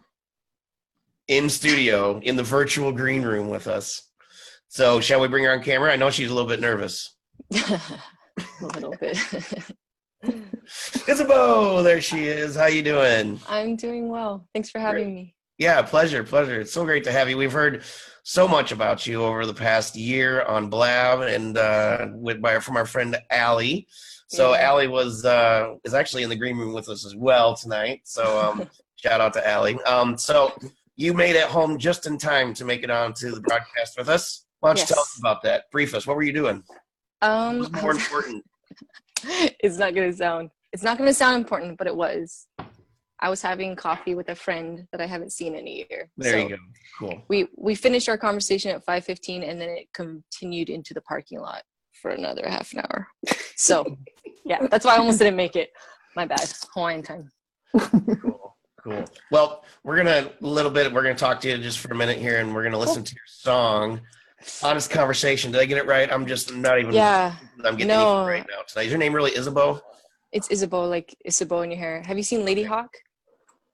in 1.32 1.48
studio 1.48 2.20
in 2.22 2.36
the 2.36 2.42
virtual 2.42 2.92
green 2.92 3.22
room 3.22 3.48
with 3.48 3.66
us. 3.66 4.02
So 4.68 5.00
shall 5.00 5.18
we 5.20 5.28
bring 5.28 5.44
her 5.44 5.52
on 5.52 5.62
camera? 5.62 5.90
I 5.90 5.96
know 5.96 6.10
she's 6.10 6.30
a 6.30 6.34
little 6.34 6.48
bit 6.48 6.60
nervous. 6.60 7.16
a 7.54 7.80
little 8.60 8.94
bit. 9.00 9.18
Isabeau, 11.08 11.82
there 11.82 12.00
she 12.02 12.24
is. 12.26 12.54
How 12.54 12.66
you 12.66 12.82
doing? 12.82 13.40
I'm 13.48 13.76
doing 13.76 14.08
well. 14.10 14.46
Thanks 14.52 14.68
for 14.70 14.78
having 14.78 15.14
me. 15.14 15.34
Yeah, 15.58 15.80
pleasure, 15.82 16.22
pleasure. 16.22 16.60
It's 16.60 16.72
so 16.72 16.84
great 16.84 17.04
to 17.04 17.12
have 17.12 17.30
you. 17.30 17.36
We've 17.38 17.52
heard 17.52 17.82
so 18.24 18.46
much 18.46 18.70
about 18.72 19.06
you 19.06 19.22
over 19.22 19.46
the 19.46 19.54
past 19.54 19.96
year 19.96 20.42
on 20.42 20.68
Blab 20.68 21.20
and 21.22 21.56
uh, 21.56 22.08
with 22.14 22.42
by 22.42 22.58
from 22.60 22.76
our 22.76 22.86
friend 22.86 23.16
Allie. 23.30 23.86
So 24.28 24.52
Yeah. 24.52 24.68
Allie 24.68 24.88
was 24.88 25.24
uh, 25.24 25.74
is 25.84 25.94
actually 25.94 26.24
in 26.24 26.30
the 26.30 26.36
green 26.36 26.58
room 26.58 26.72
with 26.74 26.88
us 26.88 27.06
as 27.06 27.16
well 27.16 27.54
tonight. 27.56 28.02
So 28.04 28.40
um, 28.40 28.68
shout 28.96 29.20
out 29.20 29.32
to 29.34 29.48
Allie. 29.48 29.80
Um, 29.84 30.16
so 30.18 30.52
you 30.96 31.14
made 31.14 31.37
it 31.37 31.44
home 31.44 31.78
just 31.78 32.06
in 32.06 32.18
time 32.18 32.54
to 32.54 32.64
make 32.64 32.82
it 32.82 32.90
onto 32.90 33.30
the 33.32 33.40
broadcast 33.40 33.96
with 33.99 34.08
us. 34.08 34.44
Why 34.61 34.70
don't 34.70 34.80
you 34.80 34.87
tell 34.87 35.02
us 35.02 35.18
about 35.18 35.42
that? 35.42 35.64
Brief 35.72 35.94
us. 35.94 36.06
What 36.06 36.16
were 36.16 36.22
you 36.22 36.32
doing? 36.32 36.62
Um, 37.20 37.61
What's 37.61 37.75
I 37.75 37.80
more 37.80 37.92
important? 37.92 38.44
it's 39.25 39.78
not 39.78 39.94
gonna 39.94 40.12
sound. 40.12 40.50
It's 40.72 40.82
not 40.82 40.99
gonna 40.99 41.14
sound 41.14 41.37
important, 41.37 41.78
but 41.78 41.87
it 41.87 41.96
was. 41.96 42.46
I 43.20 43.28
was 43.28 43.40
having 43.40 43.76
coffee 43.76 44.16
with 44.16 44.28
a 44.30 44.34
friend 44.34 44.87
that 44.90 45.00
I 45.00 45.06
haven't 45.06 45.30
seen 45.30 45.54
in 45.54 45.66
a 45.66 45.70
year. 45.70 46.11
There 46.16 46.32
So 46.32 46.38
you 46.38 46.49
go. 46.49 46.56
Cool. 46.99 47.22
We 47.28 47.49
we 47.56 47.75
finished 47.75 48.08
our 48.08 48.18
conversation 48.18 48.72
at 48.72 48.84
5:15, 48.84 49.49
and 49.49 49.61
then 49.61 49.68
it 49.70 49.87
continued 49.94 50.70
into 50.70 50.92
the 50.92 51.02
parking 51.02 51.40
lot 51.40 51.62
for 52.00 52.11
another 52.11 52.49
half 52.49 52.72
an 52.72 52.80
hour. 52.80 53.06
So, 53.56 53.96
yeah, 54.44 54.66
that's 54.66 54.84
why 54.84 54.96
I 54.96 54.99
almost 54.99 55.18
didn't 55.18 55.37
make 55.37 55.56
it. 55.56 55.70
My 56.16 56.26
bad. 56.26 56.52
Hawaiian 56.75 57.02
time. 57.02 57.30
Cool. 58.20 58.41
Cool. 58.84 59.04
Well, 59.30 59.64
we're 59.84 59.96
gonna 59.96 60.30
a 60.40 60.46
little 60.46 60.70
bit. 60.70 60.92
We're 60.92 61.02
gonna 61.02 61.14
talk 61.14 61.40
to 61.42 61.48
you 61.48 61.58
just 61.58 61.78
for 61.78 61.92
a 61.92 61.96
minute 61.96 62.18
here, 62.18 62.40
and 62.40 62.54
we're 62.54 62.64
gonna 62.64 62.78
listen 62.78 63.04
to 63.04 63.14
your 63.14 63.26
song. 63.26 64.00
Honest 64.62 64.90
conversation. 64.90 65.52
Did 65.52 65.60
I 65.60 65.66
get 65.66 65.78
it 65.78 65.86
right? 65.86 66.12
I'm 66.12 66.26
just 66.26 66.52
not 66.52 66.80
even. 66.80 66.92
Yeah, 66.92 67.36
I'm 67.64 67.76
getting 67.76 67.88
no. 67.88 68.24
it 68.24 68.28
right 68.28 68.46
now 68.48 68.62
tonight. 68.66 68.86
Is 68.86 68.90
your 68.90 68.98
name 68.98 69.14
really 69.14 69.30
Isabeau? 69.36 69.80
it's 70.32 70.50
Isabeau, 70.50 70.86
like 70.88 71.14
Isabeau 71.24 71.60
in 71.60 71.70
your 71.70 71.78
hair. 71.78 72.02
Have 72.02 72.16
you 72.16 72.22
seen 72.24 72.40
Ladyhawke? 72.40 72.88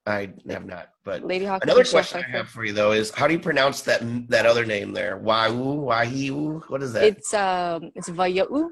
I 0.06 0.30
have 0.48 0.66
not. 0.66 0.88
But 1.04 1.22
Ladyhawke. 1.22 1.62
another 1.62 1.84
question 1.84 2.22
I 2.26 2.30
have 2.30 2.48
for 2.48 2.64
you 2.64 2.72
though 2.72 2.92
is 2.92 3.10
how 3.10 3.26
do 3.26 3.34
you 3.34 3.38
pronounce 3.38 3.82
that 3.82 4.02
that 4.28 4.46
other 4.46 4.64
name 4.64 4.92
there? 4.92 5.18
Waiwu, 5.18 5.84
Wahiu. 5.84 6.62
What 6.68 6.82
is 6.82 6.92
that? 6.94 7.04
It's 7.04 7.32
um, 7.32 7.90
it's 7.94 8.10
Vaya'u. 8.10 8.68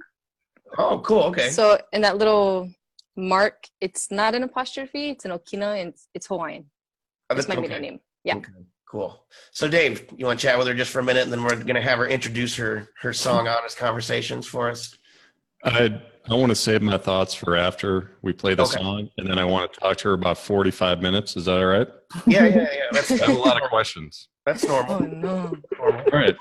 oh, 0.79 0.99
cool. 1.01 1.25
Okay. 1.25 1.51
So 1.51 1.79
in 1.93 2.03
that 2.03 2.19
little 2.19 2.71
mark, 3.17 3.69
it's 3.81 4.11
not 4.11 4.35
an 4.35 4.43
apostrophe. 4.43 5.11
It's 5.11 5.25
an 5.25 5.31
Okina, 5.33 5.81
and 5.81 5.89
it's, 5.91 6.09
it's 6.15 6.27
Hawaiian. 6.27 6.65
Oh, 7.31 7.35
That's 7.35 7.47
that's- 7.47 7.57
my 7.57 7.63
okay. 7.65 7.69
maiden 7.75 7.83
name. 7.93 8.01
Yeah. 8.25 8.37
Okay, 8.37 8.53
Cool. 8.89 9.27
So, 9.51 9.67
Dave, 9.69 10.07
you 10.17 10.27
want 10.27 10.39
to 10.39 10.47
chat 10.47 10.57
with 10.57 10.69
her 10.69 10.75
just 10.75 10.93
for 10.93 11.01
a 11.01 11.03
minute, 11.03 11.25
and 11.25 11.33
then 11.33 11.43
we're 11.43 11.57
gonna 11.57 11.81
have 11.81 11.99
her 11.99 12.07
introduce 12.07 12.55
her 12.57 12.89
her 13.01 13.13
song 13.13 13.49
"Honest 13.49 13.77
Conversations" 13.77 14.47
for 14.47 14.71
us. 14.71 14.97
I 15.65 16.01
I 16.29 16.35
want 16.35 16.51
to 16.51 16.57
save 16.57 16.83
my 16.83 16.99
thoughts 16.99 17.35
for 17.35 17.57
after 17.57 18.11
we 18.23 18.33
play 18.33 18.55
the 18.55 18.65
Okay. 18.65 18.79
song, 18.83 19.09
and 19.17 19.29
then 19.29 19.39
I 19.39 19.45
want 19.45 19.73
to 19.73 19.81
talk 19.81 19.97
to 19.99 20.09
her 20.09 20.15
about 20.15 20.39
45 20.39 21.01
minutes. 21.01 21.37
Is 21.37 21.45
that 21.45 21.57
all 21.59 21.67
right? 21.67 21.87
Yeah, 22.27 22.47
yeah, 22.47 22.57
yeah. 22.73 22.85
That's 22.93 23.11
I 23.13 23.17
have 23.27 23.37
a 23.37 23.39
lot 23.39 23.63
of 23.63 23.69
questions. 23.69 24.29
that's 24.45 24.65
Oh 24.65 24.69
normal. 24.69 25.01
no. 25.09 25.53
normal. 25.79 26.05
All 26.13 26.19
right. 26.19 26.37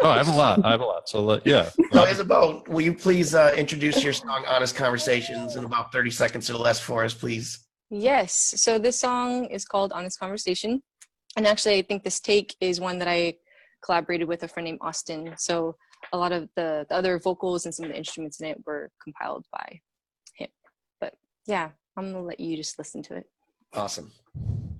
Oh, 0.00 0.10
I 0.10 0.16
have 0.18 0.28
a 0.28 0.32
lot. 0.36 0.64
I 0.64 0.70
have 0.72 0.80
a 0.80 0.84
lot. 0.84 1.08
So 1.08 1.20
let, 1.22 1.46
yeah. 1.46 1.70
So, 1.92 2.04
Isabel, 2.04 2.64
will 2.68 2.80
you 2.80 2.94
please 2.94 3.34
uh, 3.34 3.54
introduce 3.56 4.02
your 4.02 4.12
song 4.12 4.44
"Honest 4.48 4.74
Conversations" 4.74 5.54
in 5.56 5.64
about 5.64 5.92
thirty 5.92 6.10
seconds 6.10 6.50
or 6.50 6.54
less 6.54 6.80
for 6.80 7.04
us, 7.04 7.14
please? 7.14 7.66
Yes. 7.90 8.32
So 8.56 8.78
this 8.78 8.98
song 8.98 9.44
is 9.46 9.64
called 9.64 9.92
Honest 9.92 10.18
Conversation. 10.18 10.82
And 11.36 11.46
actually, 11.46 11.78
I 11.78 11.82
think 11.82 12.02
this 12.02 12.18
take 12.18 12.56
is 12.60 12.80
one 12.80 12.98
that 12.98 13.08
I 13.08 13.34
collaborated 13.84 14.26
with 14.26 14.42
a 14.42 14.48
friend 14.48 14.64
named 14.64 14.78
Austin. 14.80 15.34
So 15.38 15.76
a 16.12 16.18
lot 16.18 16.32
of 16.32 16.48
the, 16.56 16.86
the 16.88 16.94
other 16.94 17.18
vocals 17.18 17.64
and 17.64 17.74
some 17.74 17.86
of 17.86 17.92
the 17.92 17.98
instruments 17.98 18.40
in 18.40 18.48
it 18.48 18.62
were 18.66 18.90
compiled 19.02 19.44
by 19.52 19.80
him. 20.34 20.48
But 21.00 21.14
yeah, 21.46 21.70
I'm 21.96 22.12
going 22.12 22.14
to 22.14 22.28
let 22.28 22.40
you 22.40 22.56
just 22.56 22.78
listen 22.78 23.02
to 23.04 23.16
it. 23.16 23.26
Awesome. 23.74 24.12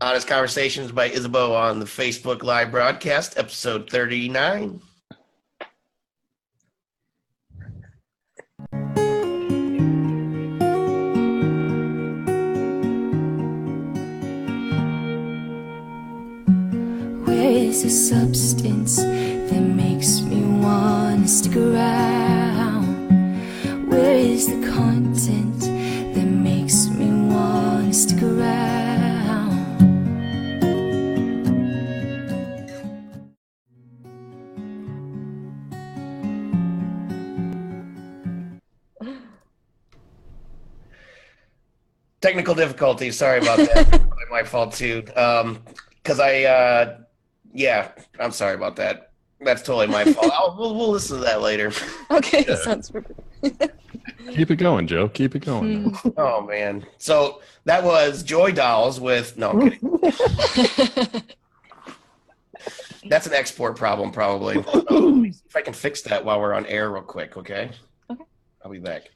Honest 0.01 0.29
Conversations 0.29 0.93
by 0.93 1.11
Isabeau 1.11 1.55
on 1.55 1.81
the 1.81 1.85
Facebook 1.85 2.43
Live 2.43 2.71
broadcast, 2.71 3.37
episode 3.37 3.91
39. 3.91 4.81
Where 17.25 17.51
is 17.51 17.83
the 17.83 17.91
substance 17.91 19.01
that 19.51 19.61
makes 19.61 20.21
me 20.21 20.43
wanna 20.43 21.27
stick 21.27 21.57
around? 21.57 22.85
Where 23.89 24.17
is 24.17 24.47
the 24.47 24.67
content 24.69 25.61
that 26.15 26.27
makes 26.27 26.89
me 26.89 27.11
wanna 27.33 27.93
stick 27.93 28.23
around? 28.23 28.69
Technical 42.21 42.55
difficulties. 42.55 43.17
Sorry 43.17 43.39
about 43.39 43.59
that. 43.59 44.03
My 44.31 44.43
fault 44.43 44.75
too. 44.75 45.05
Um, 45.17 45.63
because 46.03 46.21
I, 46.21 46.45
uh, 46.45 46.99
yeah, 47.53 47.93
I'm 48.19 48.33
sorry 48.33 48.55
about 48.55 48.77
that. 48.77 49.08
That's 49.41 49.63
totally 49.63 49.87
my 49.87 50.05
fault. 50.13 50.33
I'll, 50.33 50.57
we'll, 50.59 50.75
we'll 50.75 50.91
listen 50.91 51.19
to 51.19 51.25
that 51.25 51.41
later. 51.43 51.73
Okay, 52.11 52.45
Yeah. 52.49 52.57
sounds 52.57 52.91
perfect. 52.91 53.21
Keep 54.33 54.51
it 54.51 54.57
going, 54.57 54.87
Joe. 54.87 55.09
Keep 55.09 55.37
it 55.37 55.45
going. 55.45 55.91
Mm. 55.93 56.15
Oh 56.17 56.41
man. 56.43 56.85
So 56.99 57.41
that 57.65 57.85
was 57.85 58.23
Joy 58.23 58.51
Dolls 58.53 58.99
with 59.01 59.37
no. 59.39 59.51
I'm 59.51 59.71
kidding. 59.71 61.23
That's 63.09 63.27
an 63.27 63.33
export 63.35 63.77
problem, 63.77 64.11
probably. 64.11 64.57
Let 64.57 64.91
me 64.91 65.33
see 65.33 65.43
if 65.49 65.57
I 65.57 65.61
can 65.63 65.73
fix 65.73 66.03
that 66.03 66.25
while 66.25 66.41
we're 66.41 66.53
on 66.55 66.67
air, 66.67 66.91
real 66.91 67.03
quick. 67.03 67.37
Okay. 67.37 67.71
Okay. 68.11 68.23
I'll 68.65 68.71
be 68.71 68.79
back. 68.81 69.09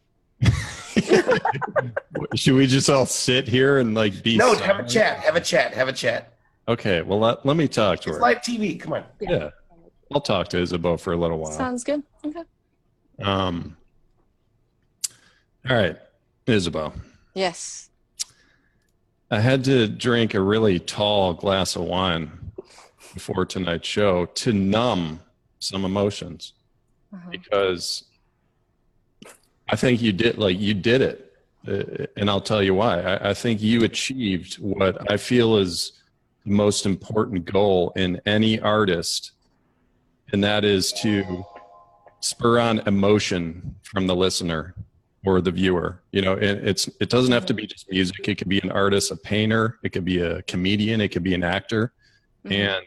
Should 2.35 2.55
we 2.55 2.67
just 2.67 2.89
all 2.89 3.07
sit 3.07 3.49
here 3.49 3.79
and 3.79 3.95
like 3.95 4.23
be? 4.23 4.37
No, 4.37 4.55
have 4.55 4.79
a 4.79 4.87
chat. 4.89 5.19
Have 5.19 5.37
a 5.37 5.41
chat. 5.41 5.75
Have 5.75 5.89
a 5.89 5.93
chat. 5.93 6.35
Okay. 6.69 7.03
Well, 7.03 7.19
let, 7.19 7.45
let 7.45 7.57
me 7.57 7.69
talk 7.69 8.01
to 8.01 8.11
It's 8.11 8.17
her. 8.19 8.23
live 8.23 8.39
TV. 8.39 8.79
Come 8.81 8.93
on. 8.95 9.05
yeah. 9.21 9.51
I'll 10.15 10.21
talk 10.21 10.49
to 10.49 10.59
Isabeau 10.61 10.97
for 10.97 11.13
a 11.13 11.17
little 11.17 11.39
while. 11.39 11.53
Sounds 11.53 11.85
good. 11.85 12.03
Okay. 12.25 12.43
Um. 13.23 13.77
All 15.69 15.77
right, 15.77 15.97
Isabeau. 16.47 16.93
Yes. 17.35 17.89
I 19.31 19.41
had 19.41 19.65
to 19.65 19.89
drink 19.89 20.35
a 20.35 20.41
really 20.41 20.79
tall 20.79 21.33
glass 21.33 21.77
of 21.77 21.83
wine 21.85 22.31
before 23.15 23.47
tonight's 23.47 23.89
show 23.89 24.27
to 24.27 24.53
numb 24.53 25.21
some 25.61 25.85
emotions 25.85 26.53
Uh-huh. 27.15 27.31
because 27.31 28.05
I 29.69 29.77
think 29.77 30.03
you 30.03 30.13
did 30.13 30.37
like 30.37 30.59
you 30.59 30.75
did 30.75 31.01
it, 31.01 31.33
uh, 31.67 32.07
and 32.17 32.29
I'll 32.29 32.41
tell 32.43 32.63
you 32.63 32.75
why. 32.75 33.01
I, 33.01 33.31
I 33.31 33.35
think 33.35 33.63
you 33.63 33.85
achieved 33.85 34.57
what 34.57 35.11
I 35.11 35.17
feel 35.17 35.57
is 35.57 35.93
the 36.45 36.51
most 36.53 36.85
important 36.85 37.45
goal 37.47 37.93
in 37.97 38.21
any 38.27 38.59
artist, 38.61 39.33
and 40.33 40.43
that 40.45 40.65
is 40.65 40.93
to 41.03 41.45
spur 42.21 42.59
on 42.59 42.79
emotion 42.87 43.75
from 43.83 44.07
the 44.07 44.15
listener 44.17 44.75
or 45.25 45.41
the 45.41 45.51
viewer. 45.51 46.03
You 46.13 46.23
know, 46.23 46.33
it, 46.33 46.67
it's 46.67 46.89
it 47.01 47.09
doesn't 47.11 47.33
have 47.33 47.47
to 47.47 47.55
be 47.55 47.67
just 47.67 47.91
music. 47.91 48.29
It 48.29 48.37
could 48.37 48.49
be 48.49 48.61
an 48.61 48.71
artist, 48.71 49.11
a 49.11 49.17
painter. 49.17 49.79
It 49.83 49.91
could 49.91 50.05
be 50.05 50.21
a 50.21 50.43
comedian. 50.43 51.01
It 51.01 51.09
could 51.09 51.23
be 51.23 51.35
an 51.35 51.45
actor. 51.45 51.93
Mhm. 52.47 52.53
And 52.53 52.85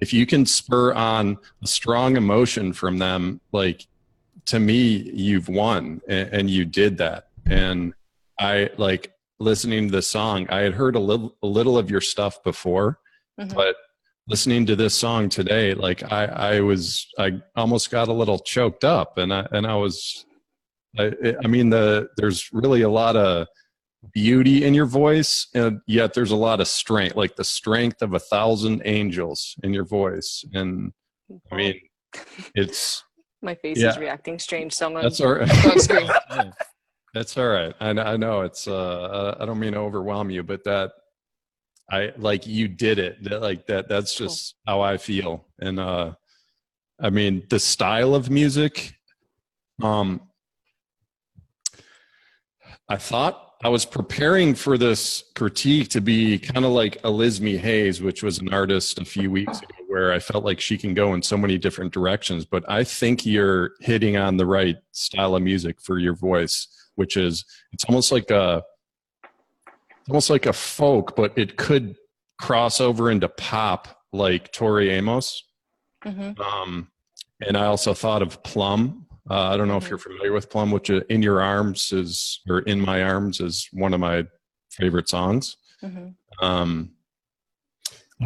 if 0.00 0.12
you 0.12 0.26
can 0.26 0.44
spur 0.46 0.92
on 0.92 1.38
a 1.62 1.66
strong 1.66 2.16
emotion 2.16 2.72
from 2.72 2.98
them, 2.98 3.40
like 3.52 3.86
to 4.46 4.58
me, 4.60 5.10
you've 5.12 5.48
won, 5.48 6.00
and, 6.08 6.28
and 6.32 6.50
you 6.50 6.64
did 6.64 6.98
that. 6.98 7.28
And 7.46 7.94
I 8.38 8.70
like 8.76 9.12
listening 9.38 9.86
to 9.88 9.92
the 9.92 10.02
song. 10.02 10.46
I 10.50 10.60
had 10.60 10.74
heard 10.74 10.94
a 10.96 11.00
little 11.00 11.36
a 11.42 11.46
little 11.46 11.78
of 11.78 11.90
your 11.90 12.00
stuff 12.00 12.42
before, 12.42 12.98
Mhm. 13.40 13.54
but 13.54 13.76
listening 14.28 14.66
to 14.66 14.76
this 14.76 14.94
song 14.94 15.28
today, 15.28 15.74
like 15.74 16.12
I 16.12 16.24
I 16.26 16.60
was 16.60 17.06
I 17.18 17.40
almost 17.54 17.90
got 17.90 18.08
a 18.08 18.12
little 18.12 18.38
choked 18.38 18.84
up, 18.84 19.18
and 19.18 19.32
I 19.32 19.46
and 19.52 19.66
I 19.66 19.76
was. 19.76 20.24
I, 20.98 21.12
I 21.44 21.46
mean 21.46 21.68
the 21.68 22.08
there's 22.16 22.48
really 22.54 22.80
a 22.80 22.88
lot 22.88 23.16
of 23.16 23.46
beauty 24.12 24.64
in 24.64 24.74
your 24.74 24.86
voice 24.86 25.48
and 25.54 25.80
yet 25.86 26.14
there's 26.14 26.30
a 26.30 26.36
lot 26.36 26.60
of 26.60 26.68
strength 26.68 27.16
like 27.16 27.36
the 27.36 27.44
strength 27.44 28.02
of 28.02 28.14
a 28.14 28.18
thousand 28.18 28.82
angels 28.84 29.56
in 29.62 29.72
your 29.72 29.84
voice 29.84 30.44
and 30.52 30.92
i 31.50 31.56
mean 31.56 31.80
it's 32.54 33.02
my 33.42 33.54
face 33.54 33.78
yeah. 33.78 33.90
is 33.90 33.98
reacting 33.98 34.38
strange. 34.38 34.72
So 34.72 34.86
I'm 34.86 35.02
that's 35.02 35.20
all 35.20 35.34
right 35.34 35.48
go 35.62 35.70
on 35.70 35.80
screen. 35.80 36.08
that's 37.14 37.36
all 37.36 37.48
right 37.48 37.74
I, 37.80 37.90
I 37.90 38.16
know 38.16 38.42
it's 38.42 38.66
uh 38.68 39.36
i 39.40 39.44
don't 39.44 39.58
mean 39.58 39.72
to 39.72 39.78
overwhelm 39.78 40.30
you 40.30 40.42
but 40.42 40.64
that 40.64 40.92
i 41.90 42.12
like 42.16 42.46
you 42.46 42.68
did 42.68 42.98
it 42.98 43.22
that 43.22 43.40
like 43.42 43.66
that 43.66 43.88
that's 43.88 44.16
Cool. 44.16 44.26
just 44.28 44.54
how 44.66 44.80
i 44.80 44.96
feel 44.96 45.46
and 45.60 45.78
uh 45.78 46.12
i 47.00 47.10
mean 47.10 47.44
the 47.50 47.58
style 47.58 48.14
of 48.14 48.30
music 48.30 48.94
um 49.82 50.20
I 52.88 52.96
thought 52.96 53.54
I 53.64 53.68
was 53.68 53.84
preparing 53.84 54.54
for 54.54 54.78
this 54.78 55.24
critique 55.34 55.88
to 55.90 56.00
be 56.00 56.38
kind 56.38 56.64
of 56.64 56.70
like 56.72 57.00
Elizme 57.02 57.58
Hayes, 57.58 58.00
which 58.00 58.22
was 58.22 58.38
an 58.38 58.52
artist 58.52 58.98
a 59.00 59.04
few 59.04 59.30
weeks 59.30 59.58
ago, 59.58 59.74
where 59.88 60.12
I 60.12 60.18
felt 60.20 60.44
like 60.44 60.60
she 60.60 60.78
can 60.78 60.94
go 60.94 61.14
in 61.14 61.22
so 61.22 61.36
many 61.36 61.58
different 61.58 61.92
directions. 61.92 62.44
But 62.44 62.64
I 62.70 62.84
think 62.84 63.26
you're 63.26 63.72
hitting 63.80 64.16
on 64.16 64.36
the 64.36 64.46
right 64.46 64.76
style 64.92 65.34
of 65.34 65.42
music 65.42 65.80
for 65.80 65.98
your 65.98 66.14
voice, 66.14 66.68
which 66.94 67.16
is 67.16 67.44
it's 67.72 67.84
almost 67.84 68.12
like 68.12 68.30
a 68.30 68.62
almost 70.08 70.30
like 70.30 70.46
a 70.46 70.52
folk, 70.52 71.16
but 71.16 71.36
it 71.36 71.56
could 71.56 71.96
cross 72.40 72.80
over 72.80 73.10
into 73.10 73.28
pop 73.28 73.88
like 74.12 74.52
Tori 74.52 74.90
Amos. 74.90 75.42
Mhm. 76.04 76.38
Um, 76.38 76.88
and 77.46 77.56
I 77.56 77.66
also 77.66 77.92
thought 77.94 78.22
of 78.22 78.42
Plumb. 78.42 79.06
Uh, 79.28 79.48
I 79.48 79.56
don't 79.56 79.66
know 79.68 79.76
if 79.76 79.88
you're 79.88 79.98
familiar 79.98 80.32
with 80.32 80.48
Plumb, 80.50 80.70
which 80.70 80.90
uh, 80.90 81.00
"In 81.08 81.22
Your 81.22 81.42
Arms" 81.42 81.92
is 81.92 82.40
or 82.48 82.60
"In 82.60 82.80
My 82.80 83.02
Arms" 83.02 83.40
is 83.40 83.68
one 83.72 83.92
of 83.92 84.00
my 84.00 84.24
favorite 84.70 85.08
songs. 85.08 85.56
Mhm. 85.82 86.14
Um, 86.40 86.92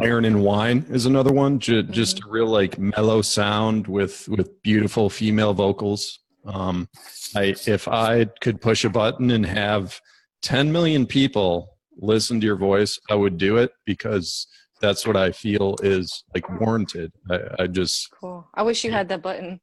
"Iron 0.01 0.25
and 0.25 0.43
Wine" 0.43 0.85
is 0.89 1.05
another 1.05 1.31
one. 1.33 1.59
J- 1.59 1.81
Just 1.83 2.19
a 2.23 2.27
real 2.29 2.45
like 2.47 2.77
mellow 2.77 3.21
sound 3.21 3.87
with 3.87 4.29
with 4.29 4.61
beautiful 4.61 5.09
female 5.09 5.53
vocals. 5.53 6.19
Um, 6.45 6.87
I 7.35 7.55
if 7.65 7.87
I 7.87 8.25
could 8.41 8.61
push 8.61 8.85
a 8.85 8.89
button 8.89 9.31
and 9.31 9.45
have 9.45 9.99
10 10.41 10.71
million 10.71 11.05
people 11.05 11.77
listen 11.97 12.39
to 12.39 12.45
your 12.45 12.55
voice, 12.55 12.99
I 13.09 13.15
would 13.15 13.37
do 13.37 13.57
it 13.57 13.71
because 13.85 14.47
that's 14.81 15.05
what 15.05 15.15
I 15.15 15.31
feel 15.31 15.75
is 15.83 16.23
like 16.33 16.49
warranted. 16.59 17.11
I, 17.29 17.39
I 17.59 17.67
just 17.67 18.09
Cool. 18.19 18.47
I 18.55 18.63
wish 18.63 18.83
you 18.83 18.91
had 18.91 19.07
that 19.09 19.21
button. 19.21 19.59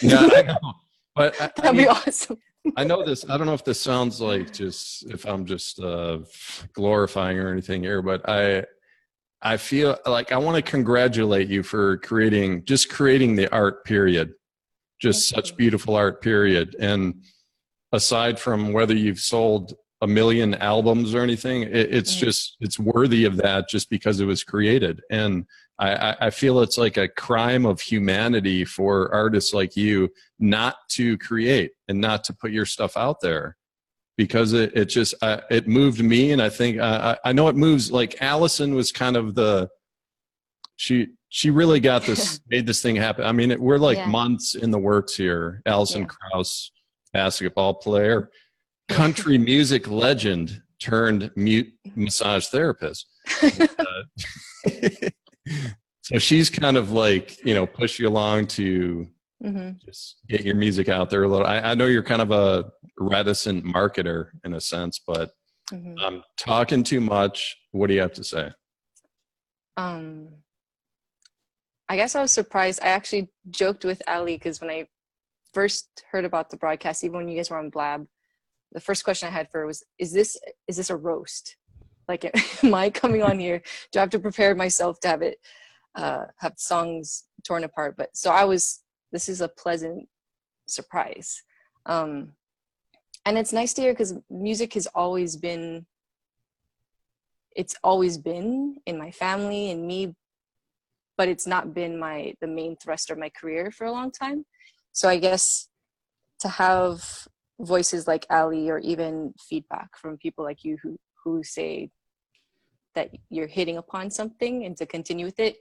yeah, 0.00 0.28
I 0.34 0.42
know. 0.62 0.72
But 1.14 1.40
I, 1.40 1.44
I, 1.44 1.50
That'd 1.56 1.76
mean, 1.76 1.84
be 1.84 1.88
awesome. 1.88 2.38
I 2.76 2.84
know 2.84 3.04
this. 3.04 3.28
I 3.28 3.36
don't 3.36 3.46
know 3.46 3.54
if 3.54 3.64
this 3.64 3.80
sounds 3.80 4.20
like 4.20 4.52
just 4.52 5.04
if 5.10 5.26
I'm 5.26 5.44
just 5.44 5.80
uh, 5.80 6.18
glorifying 6.72 7.38
or 7.38 7.50
anything 7.50 7.82
here, 7.82 8.00
but 8.02 8.26
I 8.28 8.64
I 9.42 9.56
feel 9.56 9.98
like 10.06 10.32
I 10.32 10.38
want 10.38 10.64
to 10.64 10.70
congratulate 10.70 11.48
you 11.48 11.62
for 11.62 11.98
creating 11.98 12.64
just 12.64 12.88
creating 12.88 13.34
the 13.36 13.52
art. 13.52 13.84
Period. 13.84 14.32
Just 15.00 15.34
Thank 15.34 15.44
such 15.46 15.50
you. 15.50 15.56
beautiful 15.56 15.96
art. 15.96 16.22
Period. 16.22 16.76
And 16.78 17.22
aside 17.90 18.38
from 18.38 18.72
whether 18.72 18.94
you've 18.94 19.18
sold 19.18 19.74
a 20.02 20.06
million 20.06 20.54
albums 20.56 21.14
or 21.14 21.22
anything. 21.22 21.62
It, 21.62 21.94
it's 21.94 22.14
just 22.16 22.56
it's 22.60 22.78
worthy 22.78 23.24
of 23.24 23.36
that 23.38 23.68
just 23.68 23.88
because 23.88 24.20
it 24.20 24.26
was 24.26 24.44
created. 24.44 25.00
And 25.10 25.46
I, 25.78 25.94
I, 26.10 26.16
I 26.26 26.30
feel 26.30 26.60
it's 26.60 26.76
like 26.76 26.96
a 26.98 27.08
crime 27.08 27.64
of 27.64 27.80
humanity 27.80 28.64
for 28.64 29.12
artists 29.14 29.54
like 29.54 29.76
you 29.76 30.10
not 30.38 30.76
to 30.90 31.16
create 31.18 31.72
and 31.88 32.00
not 32.00 32.24
to 32.24 32.34
put 32.34 32.50
your 32.52 32.66
stuff 32.66 32.96
out 32.96 33.20
there 33.22 33.56
because 34.18 34.52
it, 34.52 34.76
it 34.76 34.86
just 34.86 35.14
uh, 35.22 35.40
it 35.50 35.66
moved 35.66 36.02
me 36.04 36.32
and 36.32 36.42
i 36.42 36.50
think 36.50 36.78
uh, 36.78 37.16
i 37.24 37.30
I 37.30 37.32
know 37.32 37.48
it 37.48 37.56
moves 37.56 37.90
like 37.90 38.20
allison 38.20 38.74
was 38.74 38.92
kind 38.92 39.16
of 39.16 39.34
the 39.34 39.70
she 40.76 41.08
she 41.30 41.48
really 41.50 41.80
got 41.80 42.02
this 42.04 42.40
made 42.48 42.66
this 42.66 42.82
thing 42.82 42.94
happen 42.96 43.24
i 43.24 43.32
mean 43.32 43.50
it, 43.50 43.58
we're 43.60 43.78
like 43.78 43.96
Yeah. 43.98 44.06
months 44.06 44.54
in 44.54 44.70
the 44.70 44.78
works 44.78 45.16
here 45.16 45.62
allison 45.64 46.02
Yeah. 46.02 46.08
krauss 46.08 46.70
basketball 47.14 47.74
player 47.74 48.30
country 48.88 49.38
music 49.38 49.88
legend 49.88 50.62
turned 50.80 51.30
mute 51.36 51.72
massage 51.94 52.46
therapist 52.48 53.06
Uh, 53.78 54.02
so 56.02 56.18
she's 56.18 56.50
kind 56.50 56.76
of 56.76 56.90
like 56.92 57.44
you 57.44 57.54
know 57.54 57.66
push 57.66 57.98
you 57.98 58.08
along 58.08 58.46
to 58.46 59.06
hmm 59.42 59.70
just 59.84 60.16
get 60.28 60.44
your 60.44 60.54
music 60.54 60.88
out 60.88 61.10
there 61.10 61.24
a 61.24 61.28
little. 61.28 61.46
I, 61.46 61.58
I 61.58 61.74
know 61.74 61.86
you're 61.86 62.04
kind 62.04 62.22
of 62.22 62.30
a 62.30 62.70
reticent 62.98 63.64
marketer 63.64 64.28
in 64.44 64.54
a 64.54 64.60
sense, 64.60 65.00
but 65.06 65.30
hmm 65.70 65.96
I'm 65.98 66.22
talking 66.36 66.84
too 66.84 67.00
much. 67.00 67.56
What 67.72 67.88
do 67.88 67.94
you 67.94 68.00
have 68.00 68.12
to 68.14 68.24
say? 68.24 68.50
Um, 69.76 70.28
I 71.88 71.96
guess 71.96 72.14
I 72.14 72.22
was 72.22 72.30
surprised. 72.32 72.80
I 72.82 72.88
actually 72.88 73.30
joked 73.50 73.84
with 73.84 74.02
Ali 74.06 74.36
because 74.36 74.60
when 74.60 74.70
I 74.70 74.86
first 75.52 76.04
heard 76.10 76.24
about 76.24 76.50
the 76.50 76.56
broadcast, 76.56 77.02
even 77.04 77.16
when 77.16 77.28
you 77.28 77.36
guys 77.36 77.50
were 77.50 77.58
on 77.58 77.70
Blab, 77.70 78.06
the 78.72 78.80
first 78.80 79.04
question 79.04 79.28
I 79.28 79.32
had 79.32 79.50
for 79.50 79.60
her 79.60 79.66
was, 79.66 79.84
"Is 79.98 80.12
this 80.12 80.38
is 80.68 80.76
this 80.76 80.90
a 80.90 80.96
roast? 80.96 81.56
Like, 82.08 82.30
am 82.64 82.74
I 82.74 82.90
coming 82.90 83.22
on 83.22 83.38
here? 83.38 83.62
Do 83.90 83.98
I 83.98 84.02
have 84.02 84.10
to 84.10 84.18
prepare 84.18 84.54
myself 84.54 85.00
to 85.00 85.08
have 85.08 85.22
it 85.22 85.38
uh, 85.94 86.26
have 86.38 86.54
songs 86.56 87.24
torn 87.44 87.64
apart?" 87.64 87.96
But 87.96 88.16
so 88.16 88.30
I 88.30 88.44
was. 88.44 88.80
This 89.12 89.28
is 89.28 89.42
a 89.42 89.48
pleasant 89.48 90.08
surprise, 90.66 91.42
um, 91.84 92.32
and 93.26 93.36
it's 93.36 93.52
nice 93.52 93.74
to 93.74 93.82
hear 93.82 93.92
because 93.92 94.14
music 94.30 94.74
has 94.74 94.86
always 94.88 95.36
been 95.36 95.86
it's 97.54 97.76
always 97.84 98.18
been 98.18 98.76
in 98.86 98.98
my 98.98 99.10
family 99.10 99.70
and 99.70 99.86
me 99.86 100.14
but 101.16 101.28
it's 101.28 101.46
not 101.46 101.74
been 101.74 101.98
my 101.98 102.34
the 102.40 102.46
main 102.46 102.76
thrust 102.76 103.10
of 103.10 103.18
my 103.18 103.28
career 103.28 103.70
for 103.70 103.86
a 103.86 103.92
long 103.92 104.10
time 104.10 104.44
so 104.92 105.08
i 105.08 105.18
guess 105.18 105.68
to 106.40 106.48
have 106.48 107.28
voices 107.62 108.06
like 108.06 108.26
ali 108.30 108.68
or 108.70 108.78
even 108.78 109.32
feedback 109.38 109.96
from 109.96 110.16
people 110.18 110.44
like 110.44 110.64
you 110.64 110.76
who 110.82 110.96
who 111.24 111.42
say 111.42 111.88
that 112.94 113.10
you're 113.30 113.46
hitting 113.46 113.78
upon 113.78 114.10
something 114.10 114.64
and 114.64 114.76
to 114.76 114.84
continue 114.84 115.24
with 115.24 115.40
it. 115.40 115.56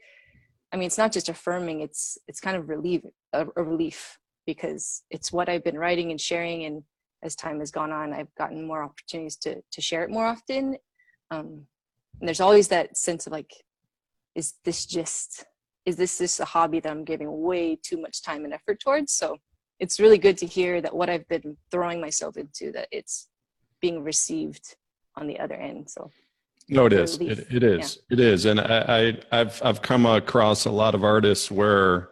I 0.73 0.77
mean 0.77 0.87
it's 0.87 0.97
not 0.97 1.11
just 1.11 1.29
affirming 1.29 1.81
it's 1.81 2.17
it's 2.27 2.39
kind 2.39 2.57
of 2.57 2.69
relief 2.69 3.01
a, 3.33 3.45
a 3.55 3.63
relief 3.63 4.17
because 4.47 5.03
it's 5.11 5.31
what 5.31 5.49
i've 5.49 5.63
been 5.63 5.77
writing 5.77 6.11
and 6.11 6.19
sharing 6.19 6.63
and 6.65 6.83
as 7.23 7.35
time 7.35 7.59
has 7.59 7.71
gone 7.71 7.91
on 7.91 8.13
i've 8.13 8.33
gotten 8.35 8.65
more 8.65 8.83
opportunities 8.83 9.37
to 9.37 9.61
to 9.71 9.81
share 9.81 10.03
it 10.03 10.09
more 10.09 10.25
often. 10.25 10.77
Um, 11.29 11.67
and 12.19 12.27
there's 12.27 12.41
always 12.41 12.67
that 12.69 12.97
sense 12.97 13.27
of 13.27 13.33
like 13.33 13.51
is 14.35 14.55
this 14.65 14.85
just 14.85 15.45
is 15.85 15.95
this 15.97 16.17
just 16.17 16.39
a 16.39 16.45
hobby 16.45 16.79
that 16.79 16.91
i'm 16.91 17.03
giving 17.03 17.41
way 17.41 17.77
too 17.81 17.99
much 17.99 18.23
time 18.23 18.43
and 18.45 18.53
effort 18.53 18.79
towards? 18.79 19.13
So 19.13 19.37
it's 19.81 19.99
really 19.99 20.17
good 20.17 20.37
to 20.37 20.45
hear 20.45 20.79
that 20.79 20.95
what 20.95 21.09
i've 21.09 21.27
been 21.27 21.57
throwing 21.71 21.99
myself 21.99 22.37
into 22.37 22.71
that 22.71 22.87
it's 22.91 23.27
being 23.81 24.01
received 24.03 24.75
on 25.17 25.27
the 25.27 25.37
other 25.39 25.55
end 25.55 25.89
so 25.89 26.09
No, 26.69 26.85
it 26.85 26.93
is. 26.93 27.17
It, 27.17 27.47
it 27.51 27.63
is. 27.63 27.99
It 28.09 28.19
is. 28.19 28.45
And 28.45 28.57
I, 28.59 28.85
I, 29.31 29.39
I've, 29.39 29.61
I've 29.67 29.81
come 29.81 30.05
across 30.05 30.65
a 30.65 30.71
lot 30.71 30.95
of 30.95 31.03
artists 31.03 31.51
where 31.51 32.09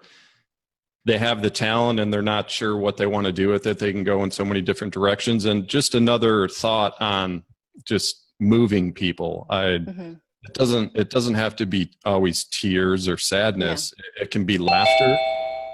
they 1.05 1.17
have 1.17 1.41
the 1.41 1.49
talent 1.49 1.99
and 1.99 2.11
they're 2.11 2.31
not 2.35 2.51
sure 2.51 2.75
what 2.75 2.97
they 2.97 3.05
want 3.05 3.25
to 3.27 3.31
do 3.31 3.47
with 3.47 3.65
it. 3.67 3.79
They 3.79 3.93
can 3.93 4.03
go 4.03 4.23
in 4.25 4.31
so 4.31 4.43
many 4.43 4.61
different 4.61 4.91
directions. 4.91 5.45
And 5.45 5.67
just 5.67 5.95
another 5.95 6.49
thought 6.49 6.93
on 6.99 7.43
just 7.85 8.25
moving 8.39 8.91
people. 8.91 9.45
I, 9.49 9.63
mhm, 9.63 10.19
it 10.43 10.53
doesn't 10.53 10.95
it 10.95 11.09
doesn't 11.09 11.35
have 11.35 11.55
to 11.57 11.65
be 11.65 11.91
always 12.05 12.45
tears 12.45 13.07
or 13.07 13.17
sadness 13.17 13.93
it, 13.97 14.23
it 14.23 14.31
can 14.31 14.45
be 14.45 14.57
laughter 14.57 15.17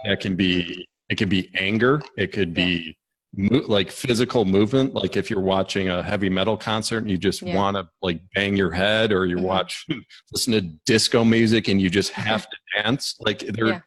it 0.05 0.19
can 0.19 0.35
be 0.35 0.87
it 1.09 1.15
could 1.15 1.29
be 1.29 1.49
anger 1.55 2.01
it 2.17 2.31
could 2.31 2.53
be 2.53 2.97
mo- 3.35 3.63
like 3.67 3.91
physical 3.91 4.45
movement 4.45 4.93
like 4.93 5.15
if 5.17 5.29
you're 5.29 5.41
watching 5.41 5.89
a 5.89 6.01
heavy 6.01 6.29
metal 6.29 6.57
concert 6.57 6.99
and 6.99 7.11
you 7.11 7.17
just 7.17 7.41
Yeah. 7.41 7.55
want 7.55 7.77
to 7.77 7.87
like 8.01 8.19
bang 8.33 8.55
your 8.55 8.71
head 8.71 9.11
or 9.11 9.25
you 9.25 9.37
Mhm. 9.37 9.41
watch 9.41 9.85
listen 10.31 10.53
to 10.53 10.61
disco 10.85 11.23
music 11.23 11.67
and 11.67 11.81
you 11.81 11.89
just 11.89 12.11
have 12.29 12.49
to 12.49 12.57
dance 12.75 13.15
like 13.19 13.39
there 13.39 13.67
Yeah. 13.67 13.79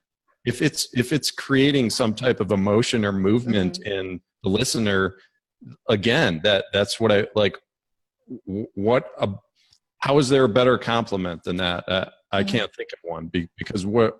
if 0.44 0.62
it's 0.62 0.88
if 0.94 1.12
it's 1.12 1.30
creating 1.30 1.90
some 1.90 2.14
type 2.14 2.40
of 2.40 2.52
emotion 2.52 3.04
or 3.04 3.12
movement 3.12 3.78
Mm-hmm. 3.80 3.92
in 3.92 4.20
the 4.44 4.48
listener 4.50 5.16
again 5.88 6.40
that 6.44 6.66
that's 6.72 7.00
what 7.00 7.10
i 7.10 7.26
like 7.34 7.58
w- 8.46 8.68
what 8.74 9.10
a 9.18 9.28
how 10.00 10.16
is 10.18 10.28
there 10.28 10.44
a 10.44 10.48
better 10.48 10.78
compliment 10.78 11.42
than 11.42 11.56
that? 11.56 11.82
Uh, 11.88 12.08
I 12.30 12.44
Mhm. 12.44 12.48
can't 12.48 12.74
think 12.76 12.90
of 12.92 13.00
one 13.02 13.26
be, 13.26 13.48
because 13.58 13.84
what 13.84 14.16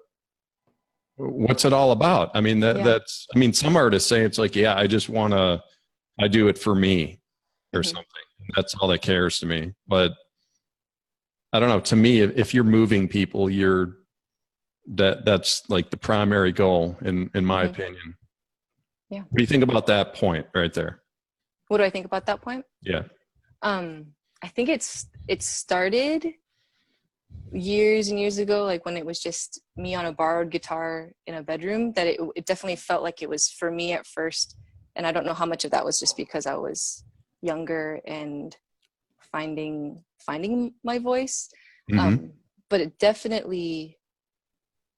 what's 1.19 1.65
it 1.65 1.73
all 1.73 1.91
about? 1.93 2.31
I 2.35 2.41
mean 2.41 2.61
that 2.61 2.77
Yeah. 2.77 2.85
that's 2.85 3.27
I 3.35 3.39
mean 3.39 3.53
some 3.53 3.77
artists 3.77 4.09
say 4.09 4.23
it's 4.23 4.39
like 4.39 4.55
yeah 4.57 4.75
I 4.77 4.87
just 4.87 5.09
want 5.09 5.33
to 5.35 5.63
I 6.21 6.29
do 6.29 6.49
it 6.49 6.59
for 6.59 6.75
me 6.75 7.21
or 7.75 7.81
Mhm. 7.83 7.87
something. 7.87 8.25
That's 8.57 8.75
all 8.77 8.89
that 8.89 9.03
cares 9.03 9.39
to 9.41 9.47
me. 9.47 9.75
But 9.87 10.13
I 11.53 11.61
don't 11.61 11.69
know. 11.69 11.81
To 11.81 11.97
me, 11.97 12.21
if, 12.21 12.37
if 12.37 12.55
you're 12.55 12.65
moving 12.65 13.09
people, 13.09 13.49
you're 13.51 13.97
that 14.95 15.25
that's 15.25 15.69
like 15.69 15.91
the 15.91 15.97
primary 15.97 16.53
goal 16.53 16.97
in 17.03 17.31
in 17.35 17.45
my 17.45 17.67
Mhm. 17.67 17.71
opinion. 17.71 18.15
Yeah. 19.11 19.21
What 19.21 19.37
do 19.37 19.43
you 19.43 19.47
think 19.47 19.63
about 19.65 19.87
that 19.87 20.15
point 20.15 20.47
right 20.55 20.73
there? 20.73 21.03
what 21.71 21.77
do 21.79 21.85
i 21.85 21.91
think 21.91 22.07
about 22.07 22.25
that 22.25 22.41
point 22.41 22.65
Yeah. 22.81 23.03
um 23.61 24.15
i 24.43 24.49
think 24.49 24.71
it's 24.71 25.07
it 25.29 25.43
started 25.43 26.27
years 27.53 28.09
and 28.09 28.21
years 28.21 28.39
ago 28.39 28.65
like 28.65 28.85
when 28.85 28.97
it 28.97 29.07
was 29.07 29.21
just 29.21 29.61
me 29.77 29.95
on 29.95 30.05
a 30.07 30.13
borrowed 30.13 30.51
guitar 30.51 31.11
in 31.27 31.35
a 31.37 31.43
bedroom 31.43 31.93
that 31.95 32.07
it, 32.07 32.21
it 32.37 32.45
definitely 32.45 32.77
felt 32.77 33.03
like 33.03 33.23
it 33.23 33.29
was 33.29 33.49
for 33.49 33.71
me 33.71 33.93
at 33.93 34.07
first 34.07 34.57
and 34.97 35.07
i 35.07 35.13
don't 35.13 35.25
know 35.25 35.35
how 35.35 35.47
much 35.47 35.65
of 35.65 35.71
that 35.71 35.85
was 35.85 35.99
just 35.99 36.17
because 36.17 36.47
i 36.47 36.55
was 36.55 37.05
younger 37.41 38.01
and 38.07 38.57
finding 39.33 40.05
finding 40.19 40.75
my 40.85 40.99
voice 40.99 41.51
Mhm. 41.91 41.99
um, 41.99 42.33
but 42.69 42.83
it 42.83 42.99
definitely 42.99 43.99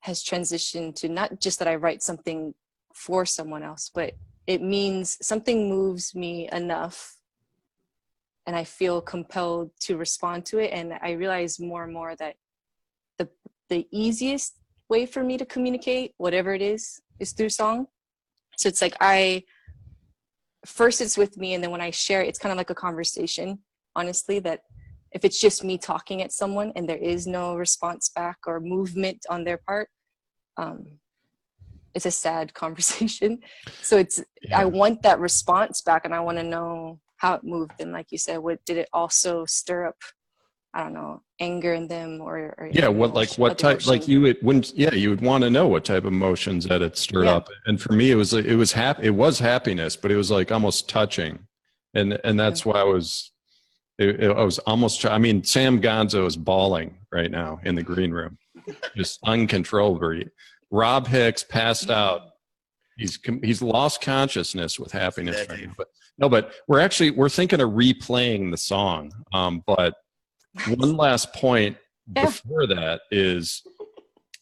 has 0.00 0.24
transitioned 0.24 0.94
to 0.96 1.08
not 1.08 1.40
just 1.40 1.58
that 1.58 1.68
I 1.68 1.76
write 1.76 2.02
something 2.02 2.54
for 2.94 3.24
someone 3.26 3.62
else, 3.62 3.90
but 3.94 4.14
it 4.46 4.62
means 4.62 5.18
something 5.24 5.68
moves 5.68 6.14
me 6.14 6.48
enough 6.52 7.16
and 8.46 8.56
I 8.56 8.64
feel 8.64 9.00
compelled 9.00 9.70
to 9.80 9.96
respond 9.96 10.46
to 10.46 10.58
it. 10.58 10.70
And 10.72 10.94
I 11.02 11.12
realize 11.12 11.60
more 11.60 11.84
and 11.84 11.92
more 11.92 12.16
that 12.16 12.36
the 13.18 13.28
the 13.68 13.86
easiest 13.92 14.56
way 14.88 15.06
for 15.06 15.22
me 15.22 15.38
to 15.38 15.46
communicate, 15.46 16.14
whatever 16.16 16.52
it 16.54 16.62
is, 16.62 17.00
is 17.20 17.32
through 17.32 17.50
song. 17.50 17.86
So 18.56 18.68
it's 18.68 18.82
like 18.82 18.96
I 19.00 19.44
first 20.66 21.00
it's 21.00 21.16
with 21.16 21.38
me 21.38 21.54
and 21.54 21.62
then 21.62 21.70
when 21.70 21.80
I 21.80 21.90
share 21.90 22.22
it, 22.22 22.28
it's 22.28 22.38
kind 22.38 22.52
of 22.52 22.58
like 22.58 22.70
a 22.70 22.74
conversation, 22.74 23.60
honestly, 23.96 24.40
that 24.40 24.60
if 25.12 25.24
it's 25.24 25.40
just 25.40 25.64
me 25.64 25.78
talking 25.78 26.22
at 26.22 26.32
someone 26.32 26.72
and 26.76 26.88
there 26.88 26.96
is 26.96 27.26
no 27.26 27.56
response 27.56 28.08
back 28.08 28.38
or 28.46 28.60
movement 28.60 29.24
on 29.28 29.44
their 29.44 29.58
part 29.58 29.88
um, 30.56 30.98
it's 31.94 32.06
a 32.06 32.10
sad 32.10 32.54
conversation 32.62 33.38
so 33.80 33.96
it's 33.96 34.22
Yeah. 34.42 34.60
i 34.60 34.64
want 34.64 35.02
that 35.02 35.18
response 35.18 35.80
back 35.82 36.04
and 36.04 36.14
i 36.14 36.20
want 36.20 36.38
to 36.38 36.44
know 36.44 36.98
how 37.20 37.34
it 37.34 37.44
moved 37.44 37.72
and 37.80 37.92
like 37.92 38.06
you 38.10 38.18
said 38.18 38.38
what 38.38 38.58
did 38.64 38.76
it 38.78 38.88
also 38.92 39.44
stir 39.44 39.86
up 39.86 39.96
i 40.74 40.82
don't 40.82 40.94
know 40.94 41.20
anger 41.40 41.74
in 41.74 41.86
them 41.86 42.20
or, 42.20 42.54
or 42.58 42.68
yeah 42.72 42.88
what 42.88 43.12
like 43.14 43.30
what 43.34 43.58
type 43.58 43.86
like 43.86 44.08
you 44.08 44.20
would 44.22 44.36
wouldn't 44.42 44.72
yeah 44.74 44.92
you 44.94 45.10
would 45.10 45.20
want 45.20 45.42
to 45.44 45.50
know 45.50 45.68
what 45.68 45.84
type 45.84 46.04
of 46.04 46.12
emotions 46.12 46.64
that 46.66 46.80
it 46.82 46.96
stirred 46.96 47.24
Yeah. 47.26 47.36
up. 47.36 47.48
And 47.66 47.80
for 47.80 47.92
me 47.92 48.10
it 48.10 48.14
was 48.14 48.32
it 48.32 48.54
was 48.56 48.72
happy 48.72 49.04
it 49.06 49.14
was 49.14 49.38
happiness 49.38 49.96
but 49.96 50.10
it 50.10 50.16
was 50.16 50.30
like 50.30 50.50
almost 50.50 50.88
touching. 50.88 51.38
And 51.94 52.18
and 52.24 52.38
that's 52.38 52.64
why 52.64 52.78
i 52.80 52.84
was 52.84 53.32
it, 53.98 54.22
it- 54.24 54.30
i 54.36 54.42
was 54.42 54.58
almost 54.60 55.04
i 55.04 55.18
mean 55.18 55.42
sam 55.44 55.80
gonzo 55.80 56.24
is 56.26 56.36
bawling 56.36 56.96
right 57.12 57.30
now 57.30 57.60
in 57.64 57.74
the 57.74 57.82
green 57.82 58.12
room. 58.12 58.38
Just 58.96 59.18
uncontrollably. 59.24 60.28
Rob 60.70 61.06
hicks 61.08 61.42
passed 61.42 61.90
out 61.90 62.20
he's 63.00 63.18
he's 63.42 63.62
lost 63.62 64.00
consciousness 64.00 64.78
with 64.78 64.92
happiness 64.92 65.36
Yeah, 65.48 65.54
right 65.54 65.66
now. 65.66 65.74
but 65.76 65.88
no 66.18 66.28
but 66.28 66.52
we're 66.68 66.80
actually 66.80 67.10
we're 67.10 67.28
thinking 67.28 67.60
of 67.60 67.70
replaying 67.70 68.50
the 68.50 68.56
song 68.56 69.10
um 69.32 69.62
but 69.66 69.94
one 70.68 70.96
last 70.96 71.32
point 71.32 71.76
Yeah. 72.16 72.24
before 72.26 72.66
that 72.66 73.02
is 73.10 73.62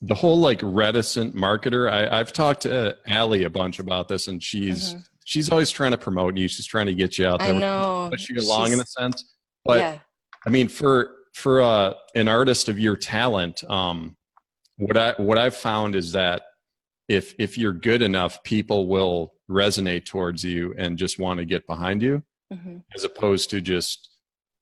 the 0.00 0.14
whole 0.14 0.38
like 0.38 0.60
reticent 0.62 1.34
marketer. 1.34 1.90
I, 1.92 2.18
I've 2.20 2.32
talked 2.32 2.62
to 2.62 2.96
Allie 3.08 3.44
a 3.44 3.50
bunch 3.50 3.78
about 3.80 4.06
this, 4.08 4.28
and 4.28 4.40
she's 4.42 4.94
Mhm. 4.94 5.04
she's 5.24 5.50
always 5.50 5.70
trying 5.70 5.90
to 5.90 5.98
promote 5.98 6.36
you. 6.38 6.46
She's 6.48 6.64
trying 6.66 6.86
to 6.86 6.94
get 6.94 7.18
you 7.18 7.26
out 7.26 7.40
there 7.40 7.48
I 7.48 7.52
there, 7.52 7.60
know. 7.60 8.08
push 8.10 8.30
you 8.30 8.40
along 8.40 8.72
in 8.72 8.80
a 8.80 8.86
sense. 8.86 9.34
But 9.66 9.78
yeah. 9.80 9.98
I 10.46 10.50
mean, 10.50 10.68
for 10.68 11.10
for 11.34 11.60
uh, 11.60 11.94
an 12.14 12.26
artist 12.28 12.68
of 12.70 12.78
your 12.78 12.96
talent, 12.96 13.62
um, 13.68 14.16
what 14.76 14.96
I 14.96 15.12
what 15.18 15.36
I've 15.36 15.56
found 15.56 15.94
is 15.96 16.12
that 16.12 16.42
if 17.08 17.34
if 17.38 17.56
you're 17.58 17.72
good 17.72 18.02
enough, 18.02 18.42
people 18.44 18.86
will 18.86 19.34
resonate 19.50 20.04
towards 20.04 20.44
you 20.44 20.74
and 20.78 20.98
just 20.98 21.18
want 21.18 21.38
to 21.38 21.44
get 21.46 21.66
behind 21.66 22.02
you, 22.02 22.22
Mhm. 22.52 22.82
as 22.94 23.04
opposed 23.04 23.50
to 23.50 23.60
just 23.60 24.10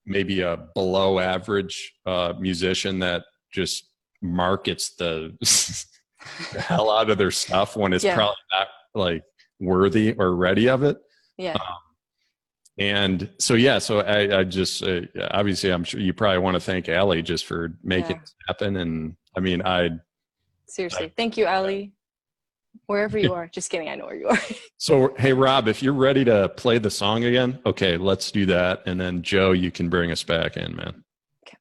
maybe 0.04 0.40
a 0.42 0.56
below 0.74 1.18
average 1.18 1.92
uh, 2.06 2.32
musician 2.38 3.00
that 3.00 3.24
just 3.52 3.90
markets 4.22 4.94
the, 4.96 5.36
the 6.52 6.60
hell 6.60 6.90
out 6.90 7.10
of 7.10 7.18
their 7.18 7.32
stuff 7.32 7.76
when 7.76 7.92
it's 7.92 8.04
Yeah. 8.04 8.14
probably 8.14 8.36
not 8.52 8.68
like 8.94 9.22
worthy 9.58 10.12
or 10.12 10.36
ready 10.36 10.68
of 10.68 10.84
it. 10.84 10.96
Yeah. 11.36 11.56
And 12.78 13.30
so, 13.38 13.54
yeah, 13.54 13.78
so 13.78 14.00
I, 14.00 14.40
I 14.40 14.44
just, 14.44 14.82
uh, 14.82 15.00
obviously, 15.30 15.70
I'm 15.72 15.82
sure 15.82 15.98
you 15.98 16.12
probably 16.12 16.38
want 16.38 16.54
to 16.54 16.60
thank 16.60 16.88
ali 16.88 17.22
just 17.22 17.46
for 17.46 17.76
making 17.82 18.16
Yeah. 18.16 18.20
this 18.20 18.34
happen. 18.48 18.76
And 18.76 19.16
I 19.36 19.40
mean, 19.40 19.62
I, 19.62 19.90
Seriously. 20.68 21.12
Thank 21.16 21.36
you, 21.36 21.46
Ali. 21.46 21.92
Wherever 22.86 23.18
you 23.18 23.34
are. 23.34 23.46
Just 23.46 23.70
kidding. 23.70 23.88
I 23.88 23.94
know 23.94 24.06
where 24.06 24.16
you 24.16 24.28
are. 24.28 24.38
so 24.76 25.14
hey, 25.18 25.32
Rob, 25.32 25.68
if 25.68 25.82
you're 25.82 25.92
ready 25.92 26.24
to 26.24 26.48
play 26.50 26.78
the 26.78 26.90
song 26.90 27.24
again, 27.24 27.58
okay, 27.64 27.96
let's 27.96 28.30
do 28.30 28.46
that. 28.46 28.82
And 28.86 29.00
then 29.00 29.22
Joe, 29.22 29.52
you 29.52 29.70
can 29.70 29.88
bring 29.88 30.10
us 30.10 30.22
back 30.22 30.56
in, 30.56 30.76
man. 30.76 31.04
Okay. 31.46 31.56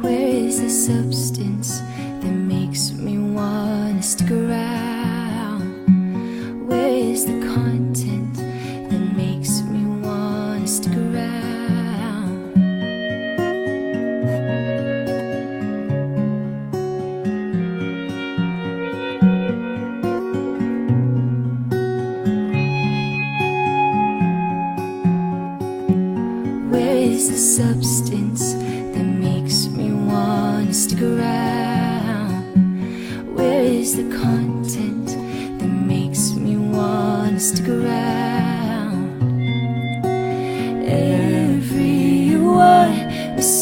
Where 0.00 0.28
is 0.28 0.60
the 0.60 0.70
substance 0.70 1.53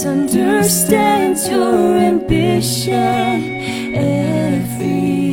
misunderstands 0.04 1.48
your 1.48 1.96
ambition. 1.96 2.94
Everyone 3.94 5.32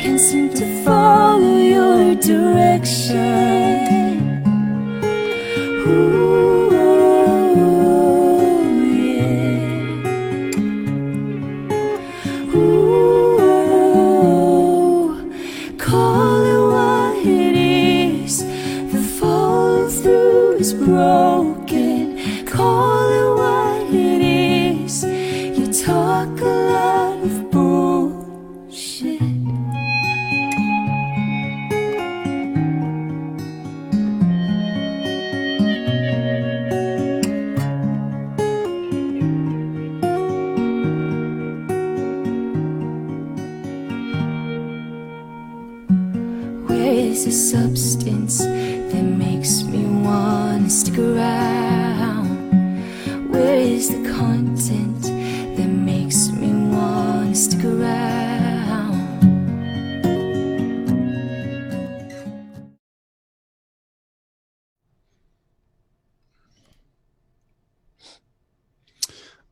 can 0.00 0.18
seem 0.18 0.48
to 0.54 0.82
follow 0.82 1.58
your 1.58 2.14
direction. 2.14 3.59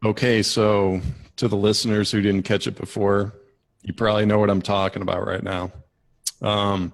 Okay, 0.04 0.42
so 0.42 1.00
to 1.36 1.48
the 1.48 1.56
listeners 1.56 2.10
who 2.10 2.20
didn't 2.20 2.42
catch 2.42 2.66
it 2.66 2.76
before, 2.76 3.34
you 3.82 3.92
probably 3.92 4.26
know 4.26 4.38
what 4.38 4.50
I'm 4.50 4.62
talking 4.62 5.02
about 5.02 5.26
right 5.26 5.42
now. 5.42 5.72
Um, 6.40 6.92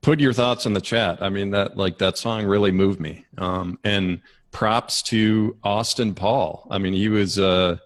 put 0.00 0.20
your 0.20 0.32
thoughts 0.32 0.66
in 0.66 0.72
the 0.72 0.80
chat. 0.80 1.22
I 1.22 1.28
mean, 1.28 1.50
that 1.50 1.76
like 1.76 1.98
that 1.98 2.18
song 2.18 2.44
really 2.44 2.72
moved 2.72 3.00
me. 3.00 3.24
Um, 3.38 3.78
and 3.84 4.20
props 4.50 5.02
to 5.02 5.56
Austin 5.62 6.14
Paul. 6.14 6.66
I 6.70 6.78
mean, 6.78 6.92
he 6.92 7.08
was 7.08 7.38
uh, 7.38 7.76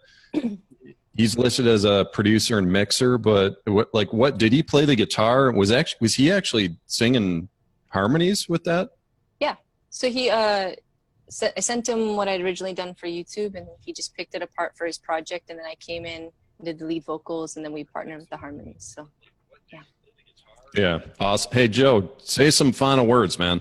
he's 1.17 1.37
listed 1.37 1.67
as 1.67 1.85
a 1.85 2.07
producer 2.13 2.59
and 2.59 2.71
mixer, 2.71 3.19
but 3.19 3.57
what 3.67 3.93
like 3.95 4.13
what 4.13 4.39
did 4.39 4.53
he 4.53 4.63
play 4.63 4.85
the 4.85 4.97
guitar? 4.97 5.53
Was 5.53 5.71
actually 5.71 5.99
was 6.01 6.15
he 6.15 6.31
actually 6.31 6.77
singing 6.87 7.49
harmonies 7.89 8.49
with 8.49 8.65
that? 8.65 8.91
Yeah. 9.41 9.57
So 9.91 10.11
he, 10.11 10.29
uh, 10.29 10.73
I 11.29 11.61
sent 11.61 11.89
him 11.89 12.17
what 12.17 12.29
I'd 12.29 12.41
originally 12.41 12.73
done 12.73 12.95
for 12.95 13.07
YouTube, 13.07 13.57
and 13.57 13.67
he 13.81 13.93
just 13.93 14.15
picked 14.15 14.35
it 14.35 14.43
apart 14.43 14.77
for 14.77 14.87
his 14.87 14.99
project. 14.99 15.51
And 15.51 15.59
then 15.59 15.67
I 15.67 15.75
came 15.77 16.07
in, 16.07 16.31
did 16.63 16.79
the 16.79 16.85
lead 16.85 17.05
vocals, 17.05 17.57
and 17.57 17.65
then 17.65 17.73
we 17.73 17.85
partnered 17.85 18.21
with 18.21 18.31
the 18.31 18.37
harmonies. 18.37 18.95
So 18.95 19.09
Yeah, 19.73 19.81
Yeah, 20.75 20.99
awesome. 21.19 21.53
Hey 21.53 21.69
Joe, 21.69 22.11
say 22.19 22.51
some 22.51 22.73
final 22.73 23.07
words, 23.07 23.39
man. 23.39 23.61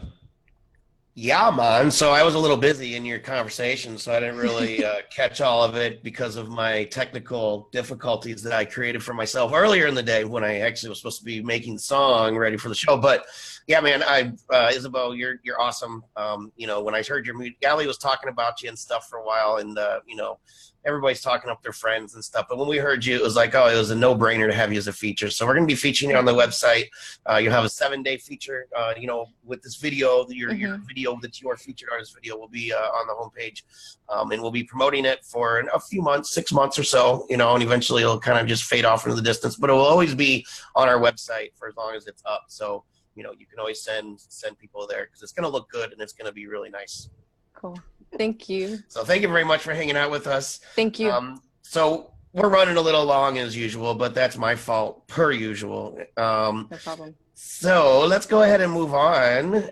Yeah, 1.18 1.50
man. 1.50 1.92
So 1.92 2.12
I 2.12 2.24
was 2.24 2.36
a 2.36 2.40
little 2.40 2.58
busy 2.58 2.98
in 2.98 3.06
your 3.06 3.20
conversation, 3.20 3.98
so 3.98 4.14
I 4.14 4.20
didn't 4.20 4.36
really 4.36 4.84
uh, 4.86 4.96
catch 5.10 5.40
all 5.40 5.64
of 5.64 5.78
it 5.78 6.04
because 6.04 6.36
of 6.36 6.50
my 6.50 6.84
technical 6.86 7.70
difficulties 7.72 8.44
that 8.44 8.52
I 8.52 8.66
created 8.66 9.02
for 9.02 9.14
myself 9.14 9.54
earlier 9.54 9.88
in 9.88 9.96
the 9.96 10.04
day 10.04 10.26
when 10.26 10.44
I 10.44 10.60
actually 10.60 10.90
was 10.90 11.00
supposed 11.00 11.20
to 11.20 11.26
be 11.26 11.42
making 11.42 11.76
the 11.76 11.80
song 11.80 12.36
ready 12.36 12.58
for 12.58 12.68
the 12.68 12.76
show. 12.76 12.98
But 12.98 13.24
yeah, 13.66 13.80
man, 13.80 14.04
I 14.04 14.34
uh, 14.54 14.72
Isabel, 14.74 15.16
you're 15.16 15.36
you're 15.44 15.60
awesome. 15.60 16.04
Um, 16.18 16.52
you 16.58 16.68
know, 16.68 16.84
when 16.84 16.94
I 16.94 17.02
heard 17.02 17.26
your 17.26 17.38
music, 17.38 17.64
Allie 17.64 17.88
was 17.88 17.98
talking 17.98 18.28
about 18.28 18.62
you 18.62 18.68
and 18.68 18.78
stuff 18.78 19.08
for 19.08 19.20
a 19.20 19.26
while, 19.26 19.56
and 19.56 19.78
uh, 19.80 20.02
you 20.06 20.18
know, 20.18 20.40
everybody's 20.86 21.22
talking 21.22 21.50
up 21.50 21.62
their 21.64 21.74
friends 21.74 22.14
and 22.14 22.24
stuff. 22.24 22.46
But 22.48 22.58
when 22.58 22.68
we 22.68 22.78
heard 22.78 23.04
you, 23.06 23.16
it 23.16 23.22
was 23.22 23.36
like, 23.36 23.56
oh, 23.56 23.68
it 23.68 23.76
was 23.76 23.92
a 23.92 23.96
no-brainer 23.96 24.48
to 24.48 24.54
have 24.54 24.72
you 24.72 24.78
as 24.78 24.88
a 24.88 24.94
feature. 24.94 25.30
So 25.30 25.46
we're 25.46 25.56
going 25.56 25.68
to 25.68 25.72
be 25.72 25.76
featuring 25.76 26.12
you 26.12 26.18
on 26.18 26.26
the 26.26 26.34
website. 26.34 26.86
Uh, 27.30 27.38
you'll 27.38 27.54
have 27.54 27.66
a 27.66 27.70
seven-day 27.70 28.18
feature. 28.18 28.68
Uh, 28.76 28.94
you 28.98 29.08
know, 29.08 29.28
with 29.44 29.62
this 29.62 29.76
video, 29.76 30.28
your 30.30 30.54
your 30.54 30.78
video 30.78 31.18
that's 31.22 31.42
your 31.42 31.58
featured 31.58 31.90
artist 31.92 32.14
video 32.14 32.38
will 32.38 32.48
be 32.48 32.72
uh, 32.72 32.78
on 32.78 33.08
the 33.08 33.14
homepage, 33.14 33.64
um, 34.10 34.32
and 34.32 34.42
we'll 34.42 34.52
be 34.52 34.64
promoting 34.64 35.06
it 35.06 35.26
for 35.26 35.60
a 35.74 35.80
few 35.80 36.02
months, 36.02 36.32
six 36.32 36.52
months 36.52 36.78
or 36.78 36.84
so. 36.84 37.26
You 37.30 37.38
know, 37.38 37.54
and 37.56 37.64
eventually 37.64 38.04
it'll 38.04 38.20
kind 38.20 38.40
of 38.40 38.48
just 38.48 38.64
fade 38.64 38.86
off 38.86 39.06
into 39.06 39.16
the 39.16 39.22
distance. 39.22 39.56
But 39.56 39.70
it 39.70 39.74
will 39.74 39.82
always 39.82 40.14
be 40.14 40.46
on 40.76 40.88
our 40.88 41.00
website 41.00 41.50
for 41.56 41.68
as 41.68 41.76
long 41.76 41.96
as 41.96 42.08
it's 42.08 42.22
up. 42.26 42.46
So 42.48 42.84
you 43.16 43.24
know, 43.24 43.34
you 43.38 43.46
can 43.46 43.60
always 43.60 43.82
send 43.82 44.20
send 44.20 44.58
people 44.60 44.86
there 44.88 45.06
because 45.06 45.24
it's 45.24 45.32
going 45.32 45.44
to 45.44 45.50
look 45.50 45.70
good 45.70 45.92
and 45.92 46.02
it's 46.02 46.14
going 46.14 46.28
to 46.28 46.34
be 46.34 46.48
really 46.48 46.70
nice. 46.70 47.10
cool. 47.54 47.80
Thank 48.18 48.50
you. 48.50 48.80
So 48.88 49.04
thank 49.04 49.22
you 49.22 49.28
very 49.28 49.44
much 49.44 49.62
for 49.62 49.74
hanging 49.74 49.98
out 49.98 50.12
with 50.12 50.28
us. 50.28 50.60
Thank 50.76 51.00
you. 51.00 51.12
Um, 51.12 51.42
so 51.62 52.12
we're 52.34 52.50
running 52.50 52.78
a 52.78 52.82
little 52.82 53.06
long 53.06 53.38
as 53.38 53.56
usual, 53.56 53.96
but 53.96 54.14
that's 54.14 54.38
my 54.38 54.56
fault 54.56 55.08
per 55.08 55.32
usual. 55.32 55.98
Um, 56.18 56.68
no 56.72 56.78
problem. 56.78 57.16
so 57.34 58.06
let's 58.06 58.26
go 58.26 58.44
ahead 58.44 58.62
and 58.62 58.72
move 58.72 58.94
on. 58.94 59.70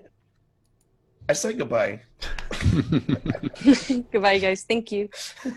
I 1.30 1.34
said 1.34 1.58
goodbye. 1.58 2.02
Goodbye, 4.12 4.40
guys. 4.40 4.64
Thank 4.64 4.92
you. 4.92 5.10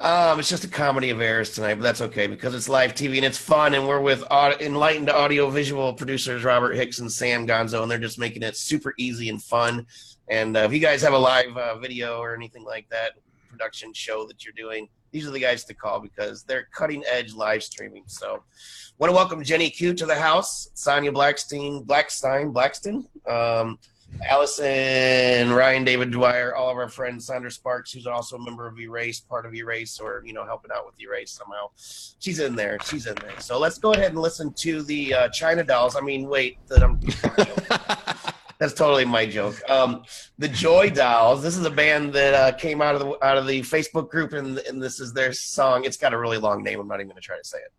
Um, 0.00 0.40
it's 0.40 0.48
just 0.48 0.64
a 0.64 0.68
comedy 0.68 1.10
of 1.10 1.20
errors 1.20 1.50
tonight, 1.52 1.74
but 1.74 1.82
that's 1.82 2.00
okay 2.00 2.26
because 2.26 2.54
it's 2.54 2.70
live 2.70 2.94
TV 2.94 3.16
and 3.16 3.24
it's 3.26 3.36
fun, 3.36 3.74
and 3.74 3.86
we're 3.86 4.00
with 4.00 4.24
aud- 4.30 4.62
enlightened 4.62 5.10
audio-visual 5.10 5.92
producers 5.92 6.42
Robert 6.42 6.72
Hicks 6.72 7.00
and 7.00 7.12
Sam 7.12 7.46
Gonzo, 7.46 7.82
and 7.82 7.90
they're 7.90 7.98
just 7.98 8.18
making 8.18 8.42
it 8.42 8.56
super 8.56 8.94
easy 8.96 9.28
and 9.28 9.42
fun. 9.42 9.86
And 10.30 10.56
uh, 10.56 10.60
if 10.60 10.72
you 10.72 10.78
guys 10.78 11.02
have 11.02 11.12
a 11.12 11.18
live 11.18 11.56
uh, 11.56 11.76
video 11.78 12.20
or 12.20 12.34
anything 12.34 12.64
like 12.64 12.88
that, 12.90 13.14
production 13.50 13.92
show 13.92 14.26
that 14.28 14.44
you're 14.44 14.54
doing, 14.54 14.88
these 15.10 15.26
are 15.26 15.32
the 15.32 15.40
guys 15.40 15.64
to 15.64 15.74
call 15.74 15.98
because 15.98 16.44
they're 16.44 16.68
cutting 16.72 17.02
edge 17.10 17.34
live 17.34 17.64
streaming. 17.64 18.04
So, 18.06 18.44
want 18.98 19.10
to 19.10 19.14
welcome 19.14 19.42
Jenny 19.42 19.70
Q 19.70 19.92
to 19.94 20.06
the 20.06 20.14
house, 20.14 20.70
Sonia 20.74 21.10
Blackstein, 21.10 21.84
Blackstein, 21.84 22.52
Blackston, 22.52 23.06
um, 23.28 23.76
Allison, 24.28 25.52
Ryan, 25.52 25.84
David 25.84 26.12
Dwyer, 26.12 26.54
all 26.54 26.70
of 26.70 26.76
our 26.76 26.88
friends, 26.88 27.26
Sandra 27.26 27.50
Sparks, 27.50 27.92
who's 27.92 28.06
also 28.06 28.36
a 28.36 28.44
member 28.44 28.68
of 28.68 28.78
Erase, 28.78 29.20
part 29.20 29.46
of 29.46 29.54
Erase, 29.54 29.98
or 29.98 30.22
you 30.24 30.32
know, 30.32 30.44
helping 30.44 30.70
out 30.72 30.86
with 30.86 30.94
Erase 31.00 31.32
somehow. 31.32 31.70
She's 31.76 32.38
in 32.38 32.54
there. 32.54 32.78
She's 32.84 33.06
in 33.06 33.16
there. 33.16 33.40
So 33.40 33.58
let's 33.58 33.78
go 33.78 33.94
ahead 33.94 34.12
and 34.12 34.20
listen 34.20 34.52
to 34.54 34.82
the 34.82 35.12
uh, 35.14 35.28
China 35.30 35.64
Dolls. 35.64 35.96
I 35.96 36.00
mean, 36.00 36.28
wait, 36.28 36.58
the, 36.68 36.84
um, 36.84 37.00
that's 38.60 38.74
totally 38.74 39.06
my 39.06 39.24
joke. 39.24 39.58
Um, 39.70 40.04
the 40.38 40.46
Joy 40.46 40.90
Dolls. 40.90 41.42
This 41.42 41.56
is 41.56 41.64
a 41.64 41.70
band 41.70 42.12
that 42.12 42.34
uh, 42.34 42.52
came 42.56 42.82
out 42.82 42.94
of 42.94 43.00
the 43.00 43.24
out 43.24 43.38
of 43.38 43.46
the 43.46 43.62
Facebook 43.62 44.10
group, 44.10 44.34
and, 44.34 44.58
and 44.58 44.82
this 44.82 45.00
is 45.00 45.14
their 45.14 45.32
song. 45.32 45.84
It's 45.84 45.96
got 45.96 46.12
a 46.12 46.18
really 46.18 46.38
long 46.38 46.62
name. 46.62 46.78
I'm 46.78 46.86
not 46.86 47.00
even 47.00 47.08
going 47.08 47.16
to 47.16 47.22
try 47.22 47.38
to 47.38 47.44
say 47.44 47.58
it. 47.58 47.72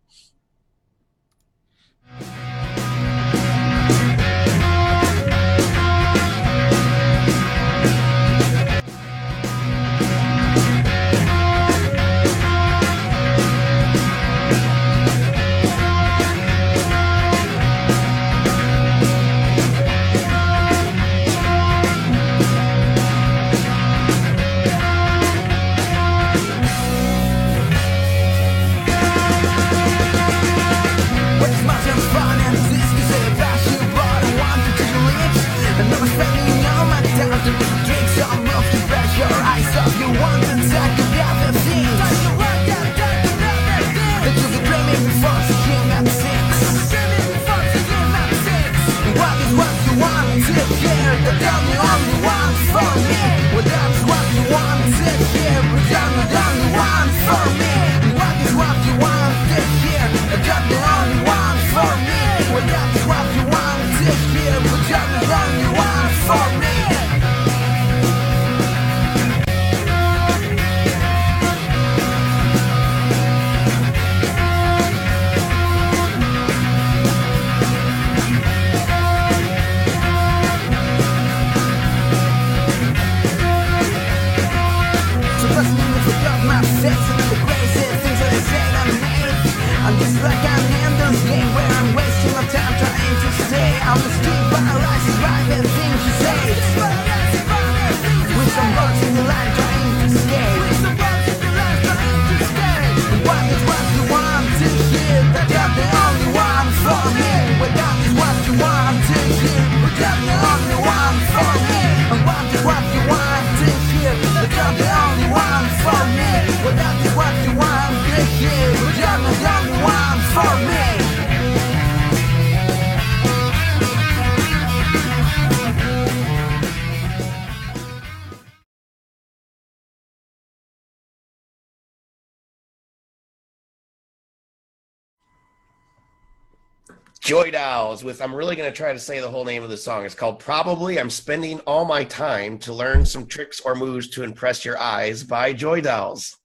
Joy 137.22 137.52
Dolls 137.52 138.02
with 138.02 138.20
I'm 138.20 138.34
really 138.34 138.56
going 138.56 138.68
to 138.68 138.76
try 138.76 138.92
to 138.92 138.98
say 138.98 139.20
the 139.20 139.30
whole 139.30 139.44
name 139.44 139.62
of 139.62 139.70
the 139.70 139.76
song. 139.76 140.04
It's 140.04 140.12
called 140.12 140.40
Probably 140.40 140.98
I'm 140.98 141.08
Spending 141.08 141.60
All 141.60 141.84
My 141.84 142.02
Time 142.02 142.58
to 142.58 142.72
Learn 142.72 143.06
Some 143.06 143.26
Tricks 143.26 143.60
or 143.60 143.76
Moves 143.76 144.08
to 144.08 144.24
Impress 144.24 144.64
Your 144.64 144.76
Eyes 144.76 145.22
by 145.22 145.52
Joy 145.52 145.82
Dolls. 145.82 146.36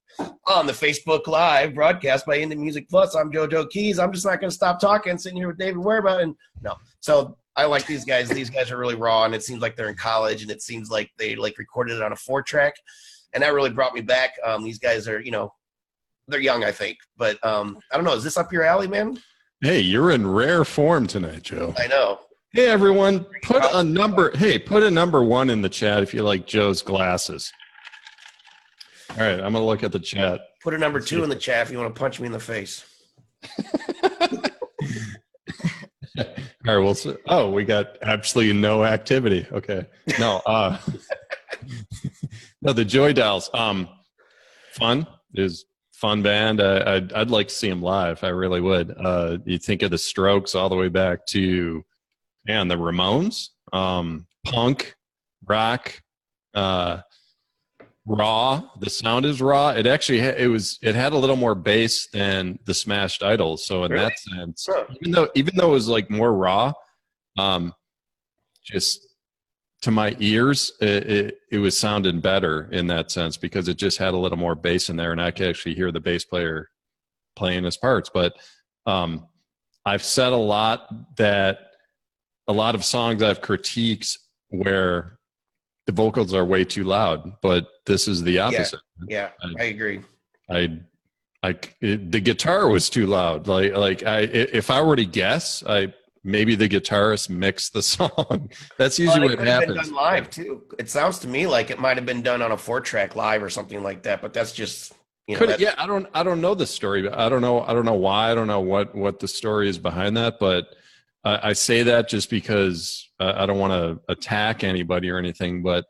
On 0.46 0.68
the 0.68 0.74
Facebook 0.74 1.26
Live 1.26 1.74
broadcast 1.74 2.28
by 2.28 2.38
Indie 2.38 2.58
Music 2.58 2.88
Plus, 2.92 3.16
I'm 3.16 3.32
JoJo 3.32 3.72
Keys. 3.72 3.98
I'm 3.98 4.14
just 4.14 4.24
not 4.24 4.40
going 4.40 4.52
to 4.52 4.56
stop 4.56 4.80
talking, 4.80 5.18
sitting 5.18 5.40
here 5.40 5.48
with 5.48 5.58
David 5.58 5.78
Werba. 5.78 6.22
And 6.22 6.36
no, 6.62 6.76
so 7.00 7.40
I 7.56 7.66
like 7.66 7.88
these 7.88 8.06
guys. 8.06 8.30
These 8.30 8.52
guys 8.52 8.70
are 8.70 8.78
really 8.78 8.94
raw, 8.94 9.26
and 9.26 9.34
it 9.34 9.42
seems 9.42 9.64
like 9.64 9.76
they're 9.76 9.90
in 9.90 9.96
college, 9.96 10.44
and 10.44 10.52
it 10.52 10.62
seems 10.62 10.92
like 10.92 11.10
they 11.18 11.36
like 11.36 11.58
recorded 11.58 11.96
it 11.96 12.04
on 12.04 12.12
a 12.12 12.16
four 12.16 12.44
track, 12.44 12.76
and 13.34 13.42
that 13.42 13.52
really 13.56 13.72
brought 13.72 13.96
me 13.96 14.02
back. 14.02 14.36
Um, 14.46 14.64
these 14.64 14.78
guys 14.78 15.08
are, 15.08 15.22
you 15.22 15.32
know, 15.32 15.52
they're 16.28 16.40
young, 16.40 16.64
I 16.64 16.72
think, 16.72 17.00
but 17.18 17.44
um, 17.44 17.80
I 17.92 17.96
don't 17.96 18.06
know. 18.06 18.14
Is 18.14 18.24
this 18.24 18.38
up 18.38 18.54
your 18.54 18.64
alley, 18.64 18.88
man? 18.88 19.20
Hey, 19.62 19.80
you're 19.80 20.12
in 20.12 20.28
rare 20.28 20.64
form 20.64 21.08
tonight, 21.08 21.42
Joe. 21.42 21.74
I 21.80 21.88
know. 21.88 22.20
Hey, 22.52 22.68
everyone, 22.68 23.26
put 23.42 23.64
a 23.74 23.84
number. 23.84 24.36
Hey, 24.38 24.60
put 24.60 24.84
a 24.84 24.92
number 24.92 25.24
one 25.24 25.50
in 25.50 25.64
the 25.64 25.70
chat 25.70 26.04
if 26.04 26.14
you 26.14 26.22
like 26.22 26.46
Joe's 26.46 26.84
glasses. 26.84 27.52
All 29.12 29.18
right, 29.18 29.40
I'm 29.40 29.54
gonna 29.54 29.66
look 29.66 29.84
at 29.84 29.92
the 29.92 30.00
chat. 30.00 30.42
Put 30.62 30.76
a 30.76 30.78
number 30.78 31.00
two 31.00 31.24
in 31.24 31.30
the 31.30 31.36
chat 31.36 31.66
if 31.66 31.72
you 31.72 31.80
want 31.80 31.94
to 31.94 32.00
punch 32.00 32.20
me 32.20 32.28
in 32.28 32.32
the 32.32 32.40
face. 32.40 32.86
All 36.20 36.76
right, 36.76 36.78
well, 36.78 36.94
so, 36.94 37.18
oh, 37.28 37.50
we 37.50 37.66
got 37.66 37.98
absolutely 38.04 38.54
no 38.54 38.86
activity. 38.86 39.48
Okay, 39.52 39.88
no, 40.20 40.40
uh, 40.46 40.78
no, 42.62 42.74
the 42.74 42.86
Joy 42.86 43.12
Dolls, 43.12 43.50
um, 43.56 43.90
fun 44.74 45.08
is 45.34 45.66
fun 45.98 46.22
band. 46.22 46.62
I, 46.62 46.96
I'd 46.96 47.14
I'd 47.14 47.30
like 47.32 47.48
to 47.48 47.54
see 47.54 47.70
them 47.70 47.82
live. 47.82 48.24
I 48.24 48.30
really 48.30 48.62
would. 48.62 48.94
Uh, 48.98 49.38
you 49.46 49.58
think 49.58 49.82
of 49.82 49.92
the 49.92 49.98
Strokes 49.98 50.54
all 50.56 50.70
the 50.70 50.76
way 50.76 50.90
back 50.90 51.26
to, 51.28 51.84
man, 52.46 52.68
the 52.68 52.76
Ramones, 52.76 53.50
um, 53.74 54.28
punk, 54.46 54.96
rock, 55.48 56.02
uh, 56.54 57.00
raw. 58.06 58.64
The 58.80 58.90
sound 58.90 59.26
is 59.26 59.42
raw. 59.42 59.70
It 59.72 59.88
actually 59.88 60.20
ha- 60.22 60.36
it 60.38 60.48
was 60.48 60.78
it 60.82 60.96
had 60.96 61.14
a 61.14 61.18
little 61.18 61.36
more 61.36 61.56
bass 61.56 62.08
than 62.14 62.60
the 62.66 62.74
Smashed 62.74 63.24
Idols. 63.24 63.66
So 63.66 63.84
in 63.84 63.92
Really? 63.92 64.06
that 64.06 64.20
sense, 64.20 64.68
Huh. 64.70 64.86
even 65.02 65.12
though 65.12 65.30
even 65.36 65.56
though 65.56 65.70
it 65.70 65.74
was 65.74 65.88
like 65.88 66.10
more 66.10 66.34
raw, 66.34 66.74
um, 67.38 67.74
just 68.64 69.07
to 69.84 69.92
my 69.92 70.16
ears, 70.20 70.72
it, 70.82 71.10
it, 71.10 71.38
it 71.52 71.58
was 71.60 71.78
sounding 71.78 72.20
better 72.20 72.68
in 72.72 72.88
that 72.88 73.12
sense 73.12 73.38
because 73.38 73.68
it 73.68 73.78
just 73.78 73.98
had 73.98 74.14
a 74.14 74.18
little 74.18 74.38
more 74.38 74.56
bass 74.56 74.90
in 74.90 74.96
there, 74.96 75.12
and 75.12 75.22
I 75.22 75.32
could 75.32 75.48
actually 75.50 75.76
hear 75.76 75.92
the 75.92 76.00
bass 76.00 76.26
player 76.26 76.70
playing 77.36 77.64
his 77.64 77.78
parts. 77.78 78.10
But 78.14 78.36
um, 78.86 79.28
I've 79.86 80.04
said 80.04 80.34
a 80.34 80.38
lot 80.38 81.16
that 81.18 81.60
a 82.48 82.54
lot 82.54 82.74
of 82.76 82.84
songs 82.84 83.22
I've 83.22 83.42
critiqued 83.42 84.18
where 84.50 85.20
the 85.86 85.92
vocals 85.92 86.34
are 86.34 86.46
way 86.46 86.64
too 86.66 86.84
loud, 86.84 87.34
but 87.42 87.68
this 87.86 88.08
is 88.08 88.24
the 88.24 88.40
opposite. 88.40 88.80
Yeah, 89.08 89.30
I 89.60 89.64
agree. 89.66 90.02
I, 90.50 90.80
I, 91.44 91.56
it, 91.82 92.12
the 92.12 92.20
guitar 92.20 92.68
was 92.68 92.90
too 92.90 93.06
loud. 93.06 93.48
Like, 93.48 93.74
like 93.76 94.04
I, 94.04 94.20
i- 94.20 94.24
if 94.24 94.72
I 94.72 94.82
were 94.82 94.96
to 94.96 95.06
guess, 95.06 95.64
I 95.68 95.94
maybe 96.28 96.56
the 96.56 96.68
guitarist 96.70 97.30
mixed 97.30 97.74
the 97.74 97.82
song. 97.96 98.50
That's 98.78 99.00
Well, 99.00 99.08
usually 99.08 99.34
it 99.34 99.40
what 99.40 99.48
happens. 99.48 99.92
live 99.92 100.30
too. 100.30 100.64
It 100.78 100.90
sounds 100.90 101.20
to 101.20 101.28
me 101.28 101.48
like 101.48 101.72
it 101.72 101.80
might 101.80 101.98
have 101.98 102.06
been 102.06 102.22
done 102.22 102.42
on 102.42 102.52
a 102.52 102.58
four 102.58 102.82
track 102.82 103.16
live 103.16 103.42
or 103.42 103.50
something 103.50 103.82
like 103.82 104.04
that. 104.04 104.22
But 104.22 104.34
that's 104.34 104.52
just 104.52 104.94
You 105.28 105.34
know, 105.36 105.40
Could 105.40 105.50
that- 105.52 105.60
yeah, 105.60 105.74
I 105.78 105.88
don't 105.88 106.08
I 106.14 106.24
don't 106.24 106.42
know 106.42 106.54
the 106.54 106.68
story. 106.68 107.02
but 107.04 107.18
I 107.18 107.30
don't 107.30 107.42
know 107.42 107.62
I 107.62 107.74
don't 107.74 107.86
know 107.86 107.94
why. 108.08 108.32
I 108.32 108.36
don't 108.36 108.48
know 108.48 108.60
what 108.60 108.94
what 108.94 109.20
the 109.20 109.28
story 109.28 109.70
is 109.70 109.78
behind 109.80 110.16
that. 110.18 110.36
But 110.40 110.68
I, 111.24 111.50
I 111.50 111.54
say 111.54 111.82
that 111.84 112.08
just 112.10 112.30
because 112.30 113.10
uh, 113.20 113.34
I 113.36 113.46
don't 113.46 113.58
want 113.60 113.74
to 113.74 114.00
attack 114.12 114.64
anybody 114.64 115.10
or 115.10 115.18
anything. 115.18 115.64
But 115.64 115.86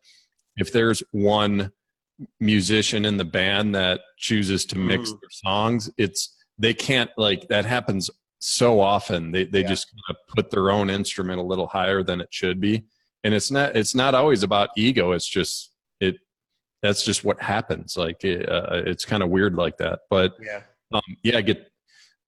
if 0.56 0.72
there's 0.72 1.02
one 1.12 1.72
musician 2.40 3.06
in 3.06 3.18
the 3.18 3.26
band 3.26 3.76
that 3.76 4.02
chooses 4.18 4.66
to 4.66 4.78
mix 4.78 5.10
Mhm. 5.12 5.20
their 5.22 5.30
songs, 5.32 5.90
it's 5.98 6.36
they 6.58 6.74
can't 6.74 7.12
like 7.18 7.48
that 7.50 7.66
happens 7.66 8.10
so 8.40 8.80
often. 8.80 9.32
They 9.32 9.46
they 9.46 9.62
Yeah. 9.62 9.68
just 9.70 9.88
kind 9.92 10.18
of 10.18 10.36
put 10.36 10.52
their 10.52 10.70
own 10.72 10.90
instrument 10.90 11.40
a 11.40 11.44
little 11.44 11.68
higher 11.68 12.04
than 12.04 12.22
it 12.22 12.30
should 12.32 12.60
be, 12.60 12.84
and 13.24 13.34
it's 13.34 13.52
not 13.52 13.76
it's 13.76 13.96
not 13.96 14.14
always 14.16 14.44
about 14.44 14.70
ego. 14.78 15.12
It's 15.14 15.28
just 15.28 15.72
it 16.00 16.18
that's 16.84 17.04
just 17.04 17.24
what 17.24 17.42
happens. 17.42 17.98
Like 17.98 18.18
uh, 18.24 18.84
it's 18.86 19.06
kind 19.06 19.24
of 19.24 19.30
weird 19.30 19.56
like 19.56 19.78
that. 19.78 20.02
But 20.10 20.34
yeah. 20.42 20.62
um, 20.94 21.02
yeah, 21.24 21.42
get 21.42 21.72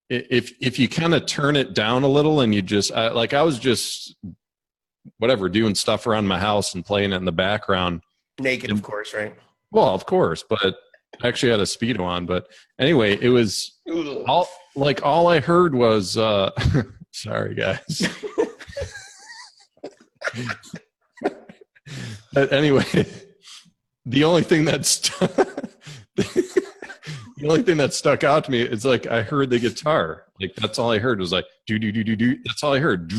if 0.10 0.54
if 0.60 0.80
you 0.80 0.89
kind 0.89 1.13
of 1.13 1.26
turn 1.28 1.56
it 1.56 1.74
down 1.76 2.04
a 2.04 2.08
little 2.08 2.41
and 2.41 2.54
you 2.56 2.62
just 2.62 2.91
uh, 2.91 3.12
like 3.13 3.34
I 3.34 3.43
was 3.43 3.60
just 3.60 4.15
whatever 5.17 5.50
doing 5.50 5.76
stuff 5.76 6.08
around 6.08 6.28
my 6.28 6.39
house 6.39 6.74
and 6.76 6.86
playing 6.86 7.13
it 7.13 7.17
in 7.17 7.26
the 7.26 7.32
background. 7.32 8.02
Naked, 8.39 8.72
of 8.72 8.82
course, 8.82 9.13
right? 9.13 9.36
Well, 9.72 9.89
of 9.93 10.06
course, 10.06 10.43
but 10.50 10.78
I 11.22 11.28
actually 11.28 11.52
had 11.52 11.60
a 11.60 11.63
speedo 11.63 12.02
on. 12.02 12.26
But 12.26 12.48
anyway, 12.80 13.17
it 13.22 13.30
was 13.30 13.80
all 14.28 14.48
like 14.76 15.04
all 15.04 15.28
I 15.28 15.40
heard 15.40 15.74
was 15.76 16.18
uh 16.18 16.52
sorry 17.12 17.56
guys. 17.56 18.08
but 22.34 22.52
anyway, 22.54 23.06
the 24.06 24.24
only 24.24 24.44
thing 24.44 24.66
that's 24.66 25.00
the 26.16 26.68
only 27.44 27.64
thing 27.64 27.78
that 27.78 27.94
stuck 27.94 28.24
out 28.24 28.44
to 28.46 28.52
me 28.52 28.62
is 28.62 28.86
like 28.86 29.08
I 29.08 29.22
heard 29.22 29.50
the 29.50 29.60
guitar. 29.60 30.26
Like 30.42 30.54
that's 30.56 30.80
all 30.80 30.92
I 30.92 31.00
heard 31.00 31.20
was 31.20 31.32
like 31.32 31.46
do 31.68 31.80
do 31.80 31.92
do 31.92 32.04
do 32.04 32.16
do. 32.16 32.38
That's 32.46 32.64
all 32.64 32.74
I 32.74 32.80
heard. 32.80 33.12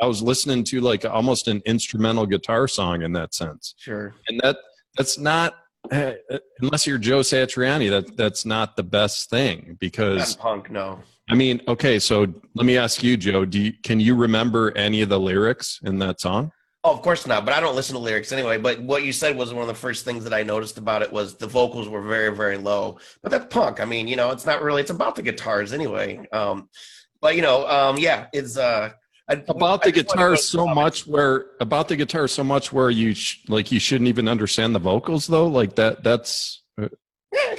I 0.00 0.06
was 0.06 0.22
listening 0.22 0.64
to 0.64 0.80
like 0.80 1.04
almost 1.04 1.48
an 1.48 1.62
instrumental 1.66 2.26
guitar 2.26 2.68
song 2.68 3.02
in 3.02 3.12
that 3.14 3.34
sense, 3.34 3.74
Sure. 3.78 4.14
and 4.28 4.38
that 4.40 4.56
that's 4.96 5.18
not 5.18 5.54
unless 5.90 6.86
you're 6.86 6.98
Joe 6.98 7.20
Satriani. 7.20 7.90
That 7.90 8.16
that's 8.16 8.44
not 8.44 8.76
the 8.76 8.82
best 8.82 9.30
thing 9.30 9.76
because 9.80 10.36
punk, 10.36 10.70
no. 10.70 11.00
I 11.28 11.34
mean, 11.34 11.62
okay, 11.68 11.98
so 11.98 12.26
let 12.54 12.66
me 12.66 12.76
ask 12.76 13.02
you, 13.02 13.16
Joe. 13.16 13.44
Do 13.44 13.58
you, 13.58 13.72
can 13.82 13.98
you 13.98 14.14
remember 14.14 14.76
any 14.76 15.00
of 15.00 15.08
the 15.08 15.18
lyrics 15.18 15.80
in 15.84 15.98
that 16.00 16.20
song? 16.20 16.52
Oh, 16.84 16.92
of 16.92 17.00
course 17.00 17.26
not. 17.26 17.46
But 17.46 17.54
I 17.54 17.60
don't 17.60 17.74
listen 17.74 17.94
to 17.94 17.98
lyrics 17.98 18.30
anyway. 18.30 18.58
But 18.58 18.82
what 18.82 19.04
you 19.04 19.12
said 19.12 19.36
was 19.36 19.54
one 19.54 19.62
of 19.62 19.68
the 19.68 19.74
first 19.74 20.04
things 20.04 20.22
that 20.24 20.34
I 20.34 20.42
noticed 20.42 20.76
about 20.76 21.00
it 21.00 21.10
was 21.10 21.34
the 21.34 21.46
vocals 21.46 21.88
were 21.88 22.02
very, 22.02 22.34
very 22.36 22.58
low. 22.58 22.98
But 23.22 23.32
that's 23.32 23.46
punk. 23.46 23.80
I 23.80 23.86
mean, 23.86 24.06
you 24.06 24.16
know, 24.16 24.30
it's 24.30 24.44
not 24.44 24.62
really. 24.62 24.82
It's 24.82 24.90
about 24.90 25.14
the 25.14 25.22
guitars 25.22 25.72
anyway. 25.72 26.26
Um, 26.30 26.68
but 27.22 27.36
you 27.36 27.42
know, 27.42 27.66
um, 27.68 27.96
yeah, 27.96 28.26
it's 28.34 28.58
uh, 28.58 28.90
I, 29.28 29.42
About 29.48 29.82
the 29.82 29.92
guitar 29.92 30.36
so 30.36 30.66
much 30.66 31.06
where 31.06 31.46
about 31.60 31.88
the 31.88 31.96
guitar 31.96 32.28
so 32.28 32.44
much 32.44 32.72
where 32.72 32.90
you 32.90 33.14
sh- 33.14 33.38
like 33.48 33.72
you 33.72 33.80
shouldn't 33.80 34.08
even 34.08 34.28
understand 34.28 34.74
the 34.74 34.78
vocals 34.78 35.26
though. 35.26 35.46
Like 35.46 35.76
that. 35.76 36.04
That's 36.04 36.62
Yeah, 36.78 36.88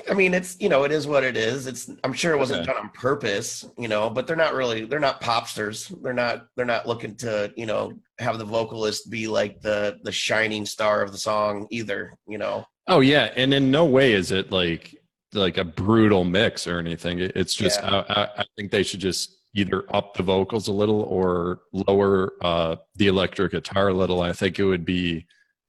I 0.09 0.13
mean, 0.13 0.33
it's 0.35 0.55
you 0.59 0.69
know, 0.69 0.83
it 0.83 0.91
is 0.91 1.07
what 1.07 1.23
it 1.23 1.35
is. 1.35 1.65
It's 1.65 1.89
I'm 2.03 2.13
sure 2.13 2.33
it 2.33 2.37
wasn't 2.37 2.61
Okay. 2.61 2.71
done 2.71 2.83
on 2.83 2.89
purpose, 2.89 3.65
you 3.79 3.87
know, 3.87 4.09
but 4.11 4.27
they're 4.27 4.35
not 4.35 4.53
really 4.53 4.85
they're 4.85 4.99
not 4.99 5.21
popsters. 5.21 5.91
They're 6.03 6.13
not 6.13 6.45
they're 6.55 6.65
not 6.67 6.87
looking 6.87 7.15
to 7.17 7.51
you 7.57 7.65
know 7.65 7.93
have 8.19 8.37
the 8.37 8.45
vocalist 8.45 9.09
be 9.09 9.27
like 9.27 9.59
the 9.61 9.97
the 10.03 10.11
shining 10.11 10.65
star 10.67 11.01
of 11.01 11.11
the 11.11 11.17
song 11.17 11.67
either. 11.71 12.13
You 12.27 12.37
know, 12.37 12.65
oh 12.87 12.99
yeah, 12.99 13.31
and 13.35 13.53
in 13.55 13.71
no 13.71 13.85
way 13.85 14.13
is 14.13 14.31
it 14.31 14.51
like 14.51 14.95
like 15.33 15.57
a 15.57 15.65
brutal 15.65 16.23
mix 16.23 16.67
or 16.67 16.77
anything. 16.79 17.19
It's 17.19 17.55
just 17.55 17.81
Yeah. 17.81 18.03
I, 18.07 18.21
I, 18.21 18.29
I 18.37 18.45
think 18.55 18.71
they 18.71 18.83
should 18.83 19.01
just 19.01 19.34
either 19.55 19.83
up 19.95 20.13
the 20.15 20.23
vocals 20.23 20.67
a 20.67 20.71
little 20.73 21.01
or 21.03 21.61
lower 21.71 22.33
uh, 22.41 22.75
the 22.95 23.07
electric 23.07 23.51
guitar 23.53 23.87
a 23.89 23.93
little. 23.93 24.21
I 24.21 24.33
think 24.33 24.59
it 24.59 24.65
would 24.65 24.85
be. 24.85 25.25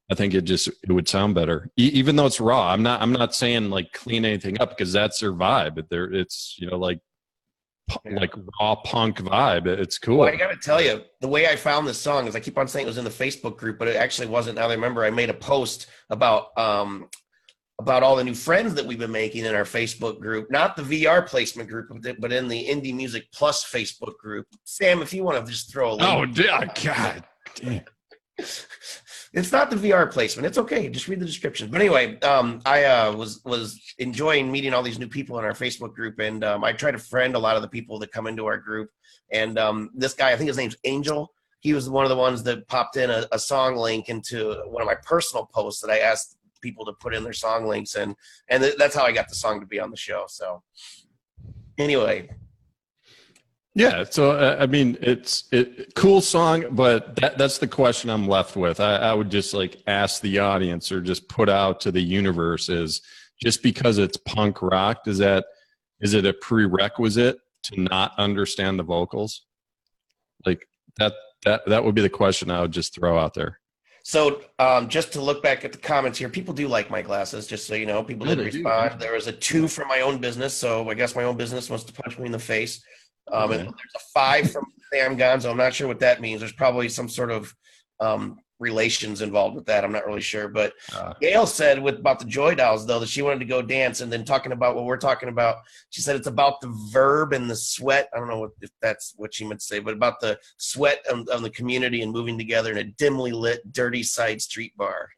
I 0.09 0.15
think 0.15 0.33
it 0.33 0.41
just 0.45 0.67
it 0.67 0.91
would 0.91 1.07
sound 1.09 1.35
better, 1.35 1.69
e- 1.77 1.91
even 1.93 2.15
though 2.15 2.25
it's 2.27 2.39
raw. 2.39 2.71
I'm 2.71 2.81
not 2.83 3.01
I'm 3.01 3.11
not 3.11 3.35
saying 3.35 3.69
like 3.69 3.91
clean 3.91 4.23
anything 4.23 4.59
up 4.61 4.69
because 4.69 4.93
that's 4.93 5.19
their 5.19 5.33
vibe. 5.33 5.87
There, 5.89 6.05
it's 6.13 6.55
you 6.57 6.69
know 6.69 6.77
like 6.77 6.99
Yeah. 8.05 8.19
like 8.19 8.33
raw 8.61 8.75
punk 8.75 9.17
vibe. 9.19 9.67
It's 9.67 9.97
cool. 9.97 10.19
well, 10.19 10.29
I 10.29 10.37
got 10.37 10.51
to 10.51 10.57
tell 10.57 10.81
you, 10.81 11.01
the 11.19 11.27
way 11.27 11.47
I 11.47 11.55
found 11.57 11.87
this 11.87 11.97
song 11.99 12.25
is 12.27 12.35
I 12.37 12.39
keep 12.39 12.57
on 12.57 12.67
saying 12.69 12.85
it 12.85 12.87
was 12.89 12.97
in 12.97 13.03
the 13.03 13.09
Facebook 13.09 13.57
group, 13.57 13.77
but 13.79 13.87
it 13.89 13.95
actually 13.97 14.27
wasn't. 14.27 14.55
Now 14.57 14.67
I 14.69 14.73
remember, 14.73 15.03
I 15.03 15.09
made 15.09 15.29
a 15.29 15.33
post 15.33 15.87
about 16.09 16.57
um 16.57 17.09
about 17.79 18.01
all 18.01 18.15
the 18.15 18.23
new 18.23 18.33
friends 18.33 18.73
that 18.73 18.85
we've 18.85 18.97
been 18.97 19.11
making 19.11 19.45
in 19.45 19.53
our 19.53 19.63
Facebook 19.63 20.19
group, 20.19 20.49
not 20.49 20.75
the 20.75 20.81
VR 20.81 21.25
placement 21.25 21.69
group, 21.69 21.87
but- 22.19 22.33
in 22.33 22.47
the 22.47 22.67
Indie 22.67 22.93
Music 22.93 23.27
Plus 23.31 23.63
Facebook 23.63 24.17
group. 24.17 24.47
Sam, 24.63 25.01
if 25.01 25.13
you 25.13 25.23
want 25.23 25.45
to 25.45 25.51
just 25.51 25.71
throw 25.71 25.91
a 25.91 25.93
link 25.93 26.03
oh 26.03 26.25
dear, 26.25 26.71
God. 26.83 27.23
Damn. 27.55 27.81
it's 29.33 29.51
not 29.51 29.69
the 29.69 29.75
VR 29.75 30.11
placement. 30.11 30.45
It's 30.45 30.57
okay. 30.57 30.89
Just 30.89 31.07
read 31.07 31.19
the 31.19 31.25
description. 31.25 31.69
But 31.69 31.81
anyway, 31.81 32.19
um, 32.21 32.61
I 32.65 32.85
uh, 32.85 33.15
was 33.15 33.41
was 33.45 33.79
enjoying 33.97 34.51
meeting 34.51 34.73
all 34.73 34.83
these 34.83 34.99
new 34.99 35.07
people 35.07 35.37
in 35.39 35.45
our 35.45 35.53
Facebook 35.53 35.93
group, 35.93 36.19
and 36.19 36.43
um, 36.43 36.63
I 36.63 36.73
try 36.73 36.91
to 36.91 36.99
friend 36.99 37.35
a 37.35 37.39
lot 37.39 37.55
of 37.55 37.61
the 37.61 37.67
people 37.67 37.99
that 37.99 38.11
come 38.11 38.27
into 38.27 38.45
our 38.45 38.57
group. 38.57 38.89
And 39.31 39.57
um, 39.57 39.89
this 39.93 40.13
guy, 40.13 40.31
I 40.31 40.37
think 40.37 40.47
his 40.47 40.57
name's 40.57 40.77
Angel. 40.83 41.31
He 41.59 41.73
was 41.73 41.89
one 41.89 42.05
of 42.05 42.09
the 42.09 42.15
ones 42.15 42.43
that 42.43 42.67
popped 42.67 42.97
in 42.97 43.09
a, 43.09 43.27
a 43.31 43.39
song 43.39 43.75
link 43.75 44.09
into 44.09 44.53
one 44.67 44.81
of 44.81 44.87
my 44.87 44.95
personal 45.03 45.47
posts 45.47 45.81
that 45.81 45.91
I 45.91 45.99
asked 45.99 46.36
people 46.61 46.85
to 46.85 46.93
put 46.99 47.13
in 47.15 47.23
their 47.23 47.33
song 47.33 47.65
links, 47.67 47.95
and 47.95 48.15
and 48.49 48.63
th- 48.63 48.75
that's 48.77 48.95
how 48.95 49.03
I 49.03 49.11
got 49.11 49.29
the 49.29 49.35
song 49.35 49.59
to 49.59 49.65
be 49.65 49.79
on 49.79 49.91
the 49.91 49.97
show. 49.97 50.25
So 50.27 50.63
anyway, 51.77 52.29
Yeah, 53.75 54.05
so 54.09 54.31
uh, 54.31 54.57
I 54.59 54.65
mean, 54.65 54.97
it's 55.01 55.47
it 55.51 55.93
cool 55.93 56.19
song, 56.21 56.65
but 56.71 57.15
that 57.17 57.37
that's 57.37 57.59
the 57.59 57.67
question 57.67 58.09
I'm 58.09 58.27
left 58.27 58.55
with. 58.55 58.79
I, 58.79 58.95
I 58.95 59.13
would 59.13 59.29
just 59.29 59.53
like 59.53 59.83
ask 59.85 60.19
the 60.21 60.39
audience 60.39 60.91
or 60.91 60.99
just 60.99 61.29
put 61.29 61.47
out 61.47 61.79
to 61.81 61.91
the 61.91 62.01
universe 62.01 62.69
is 62.69 63.03
just 63.39 63.61
because 63.61 63.99
it's 63.99 64.17
punk 64.17 64.63
rock, 64.63 65.03
does 65.03 65.19
that 65.19 65.45
is 66.01 66.15
it 66.15 66.25
a 66.25 66.33
prerequisite 66.33 67.37
to 67.65 67.79
not 67.81 68.13
understand 68.17 68.79
the 68.79 68.83
vocals? 68.83 69.45
Like 70.43 70.67
that 70.97 71.13
that 71.45 71.61
that 71.67 71.83
would 71.83 71.93
be 71.93 72.01
the 72.01 72.09
question 72.09 72.49
I 72.49 72.61
would 72.61 72.71
just 72.71 72.95
throw 72.95 73.19
out 73.19 73.35
there. 73.35 73.59
So 74.07 74.39
um, 74.57 74.87
just 74.87 75.11
to 75.11 75.21
look 75.21 75.43
back 75.43 75.65
at 75.65 75.73
the 75.73 75.77
comments 75.77 76.17
here, 76.17 76.29
people 76.29 76.53
do 76.53 76.69
like 76.69 76.89
my 76.89 77.01
glasses, 77.01 77.45
just 77.45 77.67
so 77.67 77.75
you 77.75 77.85
know. 77.85 78.01
People 78.01 78.25
Yeah, 78.25 78.35
did 78.35 78.51
do, 78.51 78.57
respond. 78.63 78.91
yeah. 78.91 78.97
There 78.97 79.11
was 79.11 79.27
a 79.27 79.33
two 79.33 79.67
from 79.67 79.89
my 79.89 79.99
own 79.99 80.19
business, 80.19 80.53
so 80.53 80.89
I 80.89 80.93
guess 80.93 81.13
my 81.13 81.23
own 81.25 81.35
business 81.35 81.69
wants 81.69 81.83
to 81.83 81.91
punch 81.91 82.17
me 82.17 82.27
in 82.27 82.31
the 82.31 82.39
face. 82.39 82.81
Um, 83.29 83.51
and 83.51 83.59
there's 83.63 83.95
a 83.97 83.99
five 84.13 84.49
from 84.49 84.63
Sam 84.93 85.17
Gonzo. 85.17 85.51
I'm 85.51 85.57
not 85.57 85.73
sure 85.73 85.89
what 85.89 85.99
that 85.99 86.21
means. 86.21 86.39
There's 86.39 86.53
probably 86.53 86.87
some 86.87 87.09
sort 87.09 87.31
of 87.31 87.53
um, 87.99 88.39
relations 88.59 89.21
involved 89.21 89.55
with 89.55 89.65
that. 89.65 89.83
I'm 89.83 89.91
not 89.91 90.05
really 90.05 90.21
sure. 90.21 90.47
But 90.47 90.73
Uh, 90.95 91.13
Gail 91.21 91.45
said 91.45 91.81
with 91.81 91.95
about 91.95 92.19
the 92.19 92.25
Joy 92.25 92.55
Dolls 92.55 92.85
though 92.85 92.99
that 92.99 93.09
she 93.09 93.21
wanted 93.21 93.39
to 93.39 93.45
go 93.45 93.61
dance, 93.61 94.01
and 94.01 94.11
then 94.11 94.25
talking 94.25 94.51
about 94.51 94.75
what 94.75 94.85
we're 94.85 94.97
talking 94.97 95.29
about, 95.29 95.57
she 95.89 96.01
said 96.01 96.15
it's 96.15 96.27
about 96.27 96.59
the 96.61 96.73
verb 96.91 97.33
and 97.33 97.49
the 97.49 97.55
sweat. 97.55 98.09
I 98.13 98.17
don't 98.19 98.27
know 98.27 98.39
what, 98.39 98.51
if 98.61 98.71
that's 98.81 99.13
what 99.17 99.33
she 99.33 99.45
meant 99.45 99.59
to 99.59 99.65
say, 99.65 99.79
but 99.79 99.93
about 99.93 100.19
the 100.19 100.39
sweat 100.57 101.05
of, 101.09 101.27
of 101.29 101.41
the 101.41 101.49
community 101.51 102.01
and 102.01 102.11
moving 102.11 102.37
together 102.37 102.71
in 102.71 102.77
a 102.79 102.83
dimly 102.83 103.31
lit, 103.31 103.71
dirty 103.71 104.03
side 104.03 104.41
street 104.41 104.75
bar. 104.77 105.09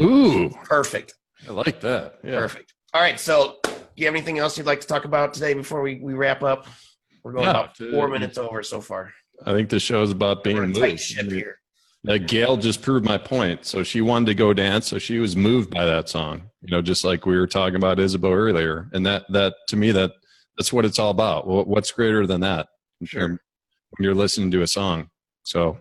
ooh, 0.00 0.50
Perfect, 0.64 1.14
I 1.48 1.52
like 1.52 1.80
that. 1.80 2.18
Yeah. 2.24 2.38
perfect. 2.38 2.72
All 2.94 3.00
right, 3.02 3.20
so 3.20 3.58
do 3.64 3.72
you 3.96 4.06
have 4.06 4.14
anything 4.14 4.38
else 4.38 4.56
you'd 4.56 4.66
like 4.66 4.80
to 4.80 4.86
talk 4.86 5.04
about 5.04 5.34
today 5.34 5.52
before 5.52 5.82
we, 5.82 6.00
we 6.00 6.14
wrap 6.14 6.42
up? 6.42 6.66
We're 7.22 7.32
going 7.32 7.44
Yeah, 7.44 7.50
about 7.50 7.76
four 7.76 8.08
minutes 8.08 8.38
over 8.38 8.62
so 8.62 8.80
far. 8.80 9.12
I 9.44 9.52
think 9.52 9.68
the 9.68 9.80
show 9.80 10.02
is 10.02 10.12
about 10.12 10.42
being 10.44 10.72
tight 10.72 10.98
ship 11.00 11.30
here. 11.30 11.58
Uh, 12.08 12.18
Gail 12.18 12.56
just 12.56 12.82
proved 12.82 13.04
my 13.04 13.18
point. 13.18 13.64
So 13.64 13.82
she 13.82 14.00
wanted 14.00 14.26
to 14.26 14.34
go 14.34 14.52
dance. 14.52 14.86
So 14.86 14.98
she 14.98 15.18
was 15.18 15.36
moved 15.36 15.70
by 15.70 15.84
that 15.84 16.08
song. 16.08 16.50
You 16.62 16.70
know, 16.70 16.82
just 16.82 17.04
like 17.04 17.26
we 17.26 17.36
were 17.36 17.46
talking 17.46 17.76
about 17.76 17.98
Isabeau 17.98 18.32
earlier. 18.32 18.88
And 18.92 19.04
that 19.06 19.24
that 19.30 19.54
to 19.68 19.76
me 19.76 19.92
that 19.92 20.12
that's 20.56 20.72
what 20.72 20.84
it's 20.84 20.98
all 20.98 21.10
about. 21.10 21.46
What, 21.46 21.66
what's 21.66 21.90
greater 21.90 22.26
than 22.26 22.40
that? 22.42 22.68
Sure. 23.04 23.28
When 23.28 23.38
you're 24.00 24.14
listening 24.14 24.50
to 24.52 24.62
a 24.62 24.66
song. 24.66 25.10
So 25.42 25.78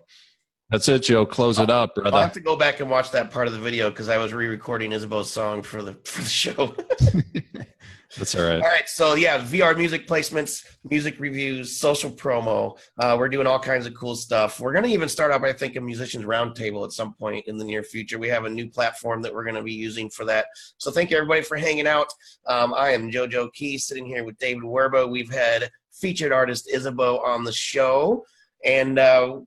that's 0.70 0.88
it, 0.90 1.04
Joe. 1.04 1.26
Close 1.26 1.60
it 1.60 1.70
up, 1.70 1.96
brother. 1.96 2.16
I'll 2.16 2.24
have 2.24 2.34
to 2.34 2.40
go 2.40 2.56
back 2.56 2.80
and 2.80 2.90
watch 2.90 3.12
that 3.12 3.32
part 3.32 3.48
of 3.48 3.54
the 3.54 3.60
video 3.60 3.90
because 3.90 4.10
I 4.10 4.18
was 4.18 4.34
re-recording 4.34 4.92
Isabeau's 4.92 5.32
song 5.32 5.62
for 5.62 5.82
the 5.82 5.94
for 6.04 6.22
the 6.22 6.30
show. 6.30 6.76
That's 8.18 8.36
all 8.36 8.44
right. 8.44 8.62
All 8.62 8.70
right, 8.70 8.88
so 8.88 9.16
yeah, 9.16 9.40
VR 9.40 9.78
music 9.78 10.08
placements, 10.08 10.66
music 10.90 11.20
reviews, 11.20 11.78
social 11.78 12.10
promo. 12.10 12.78
Uh, 12.98 13.16
we're 13.20 13.30
doing 13.30 13.46
all 13.46 13.60
kinds 13.60 13.86
of 13.86 13.94
cool 13.94 14.16
stuff. 14.16 14.60
We're 14.60 14.72
going 14.72 14.86
to 14.86 14.92
even 14.92 15.10
start 15.10 15.32
up, 15.32 15.44
I 15.44 15.52
think, 15.52 15.76
a 15.76 15.82
musicians 15.82 16.24
roundtable 16.24 16.86
at 16.86 16.94
some 16.94 17.14
point 17.14 17.46
in 17.48 17.58
the 17.58 17.66
near 17.66 17.84
future. 17.84 18.18
We 18.18 18.30
have 18.30 18.46
a 18.46 18.50
new 18.50 18.70
platform 18.70 19.22
that 19.24 19.34
we're 19.34 19.44
going 19.44 19.56
to 19.56 19.64
be 19.64 19.74
using 19.74 20.10
for 20.10 20.24
that. 20.26 20.46
So 20.78 20.92
thank 20.92 21.12
you 21.12 21.18
everybody 21.18 21.42
for 21.42 21.58
hanging 21.58 21.88
out. 21.88 22.08
Um, 22.48 22.74
I 22.74 22.92
am 22.92 23.12
JoJo 23.12 23.52
Key, 23.54 23.78
sitting 23.78 24.06
here 24.06 24.24
with 24.24 24.38
David 24.38 24.64
Werba. 24.64 25.10
We've 25.10 25.32
had 25.32 25.70
featured 25.92 26.32
artist 26.32 26.70
Isabeau 26.74 27.20
on 27.20 27.44
the 27.44 27.52
show, 27.52 28.26
and 28.64 28.98
uh, 28.98 29.40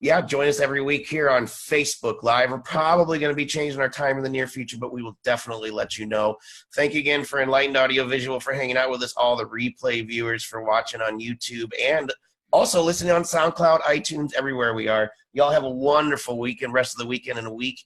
yeah, 0.00 0.20
join 0.20 0.48
us 0.48 0.60
every 0.60 0.82
week 0.82 1.06
here 1.06 1.30
on 1.30 1.46
Facebook 1.46 2.22
Live. 2.22 2.50
We're 2.50 2.58
probably 2.58 3.18
going 3.18 3.32
to 3.32 3.36
be 3.36 3.46
changing 3.46 3.80
our 3.80 3.88
time 3.88 4.16
in 4.18 4.22
the 4.22 4.28
near 4.28 4.46
future, 4.46 4.76
but 4.78 4.92
we 4.92 5.02
will 5.02 5.16
definitely 5.24 5.70
let 5.70 5.96
you 5.96 6.04
know. 6.04 6.36
Thank 6.74 6.94
you 6.94 7.00
again 7.00 7.24
for 7.24 7.40
Enlightened 7.40 7.76
Audio 7.76 8.06
Visual 8.06 8.38
for 8.40 8.52
hanging 8.52 8.76
out 8.76 8.90
with 8.90 9.02
us, 9.02 9.14
all 9.16 9.36
the 9.36 9.46
replay 9.46 10.06
viewers 10.06 10.44
for 10.44 10.62
watching 10.62 11.00
on 11.00 11.20
YouTube, 11.20 11.70
and 11.82 12.12
also 12.52 12.82
listening 12.82 13.12
on 13.12 13.22
SoundCloud, 13.22 13.80
iTunes, 13.82 14.34
everywhere 14.34 14.74
we 14.74 14.88
are. 14.88 15.10
Y'all 15.32 15.50
have 15.50 15.64
a 15.64 15.70
wonderful 15.70 16.38
weekend, 16.38 16.72
rest 16.72 16.94
of 16.94 16.98
the 16.98 17.06
weekend 17.06 17.38
and 17.38 17.48
a 17.48 17.52
week. 17.52 17.80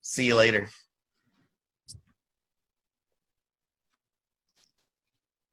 See 0.00 0.26
you 0.26 0.36
later. 0.36 0.68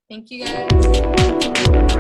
Thank 0.10 0.32
you 0.32 0.46
guys. 0.46 1.96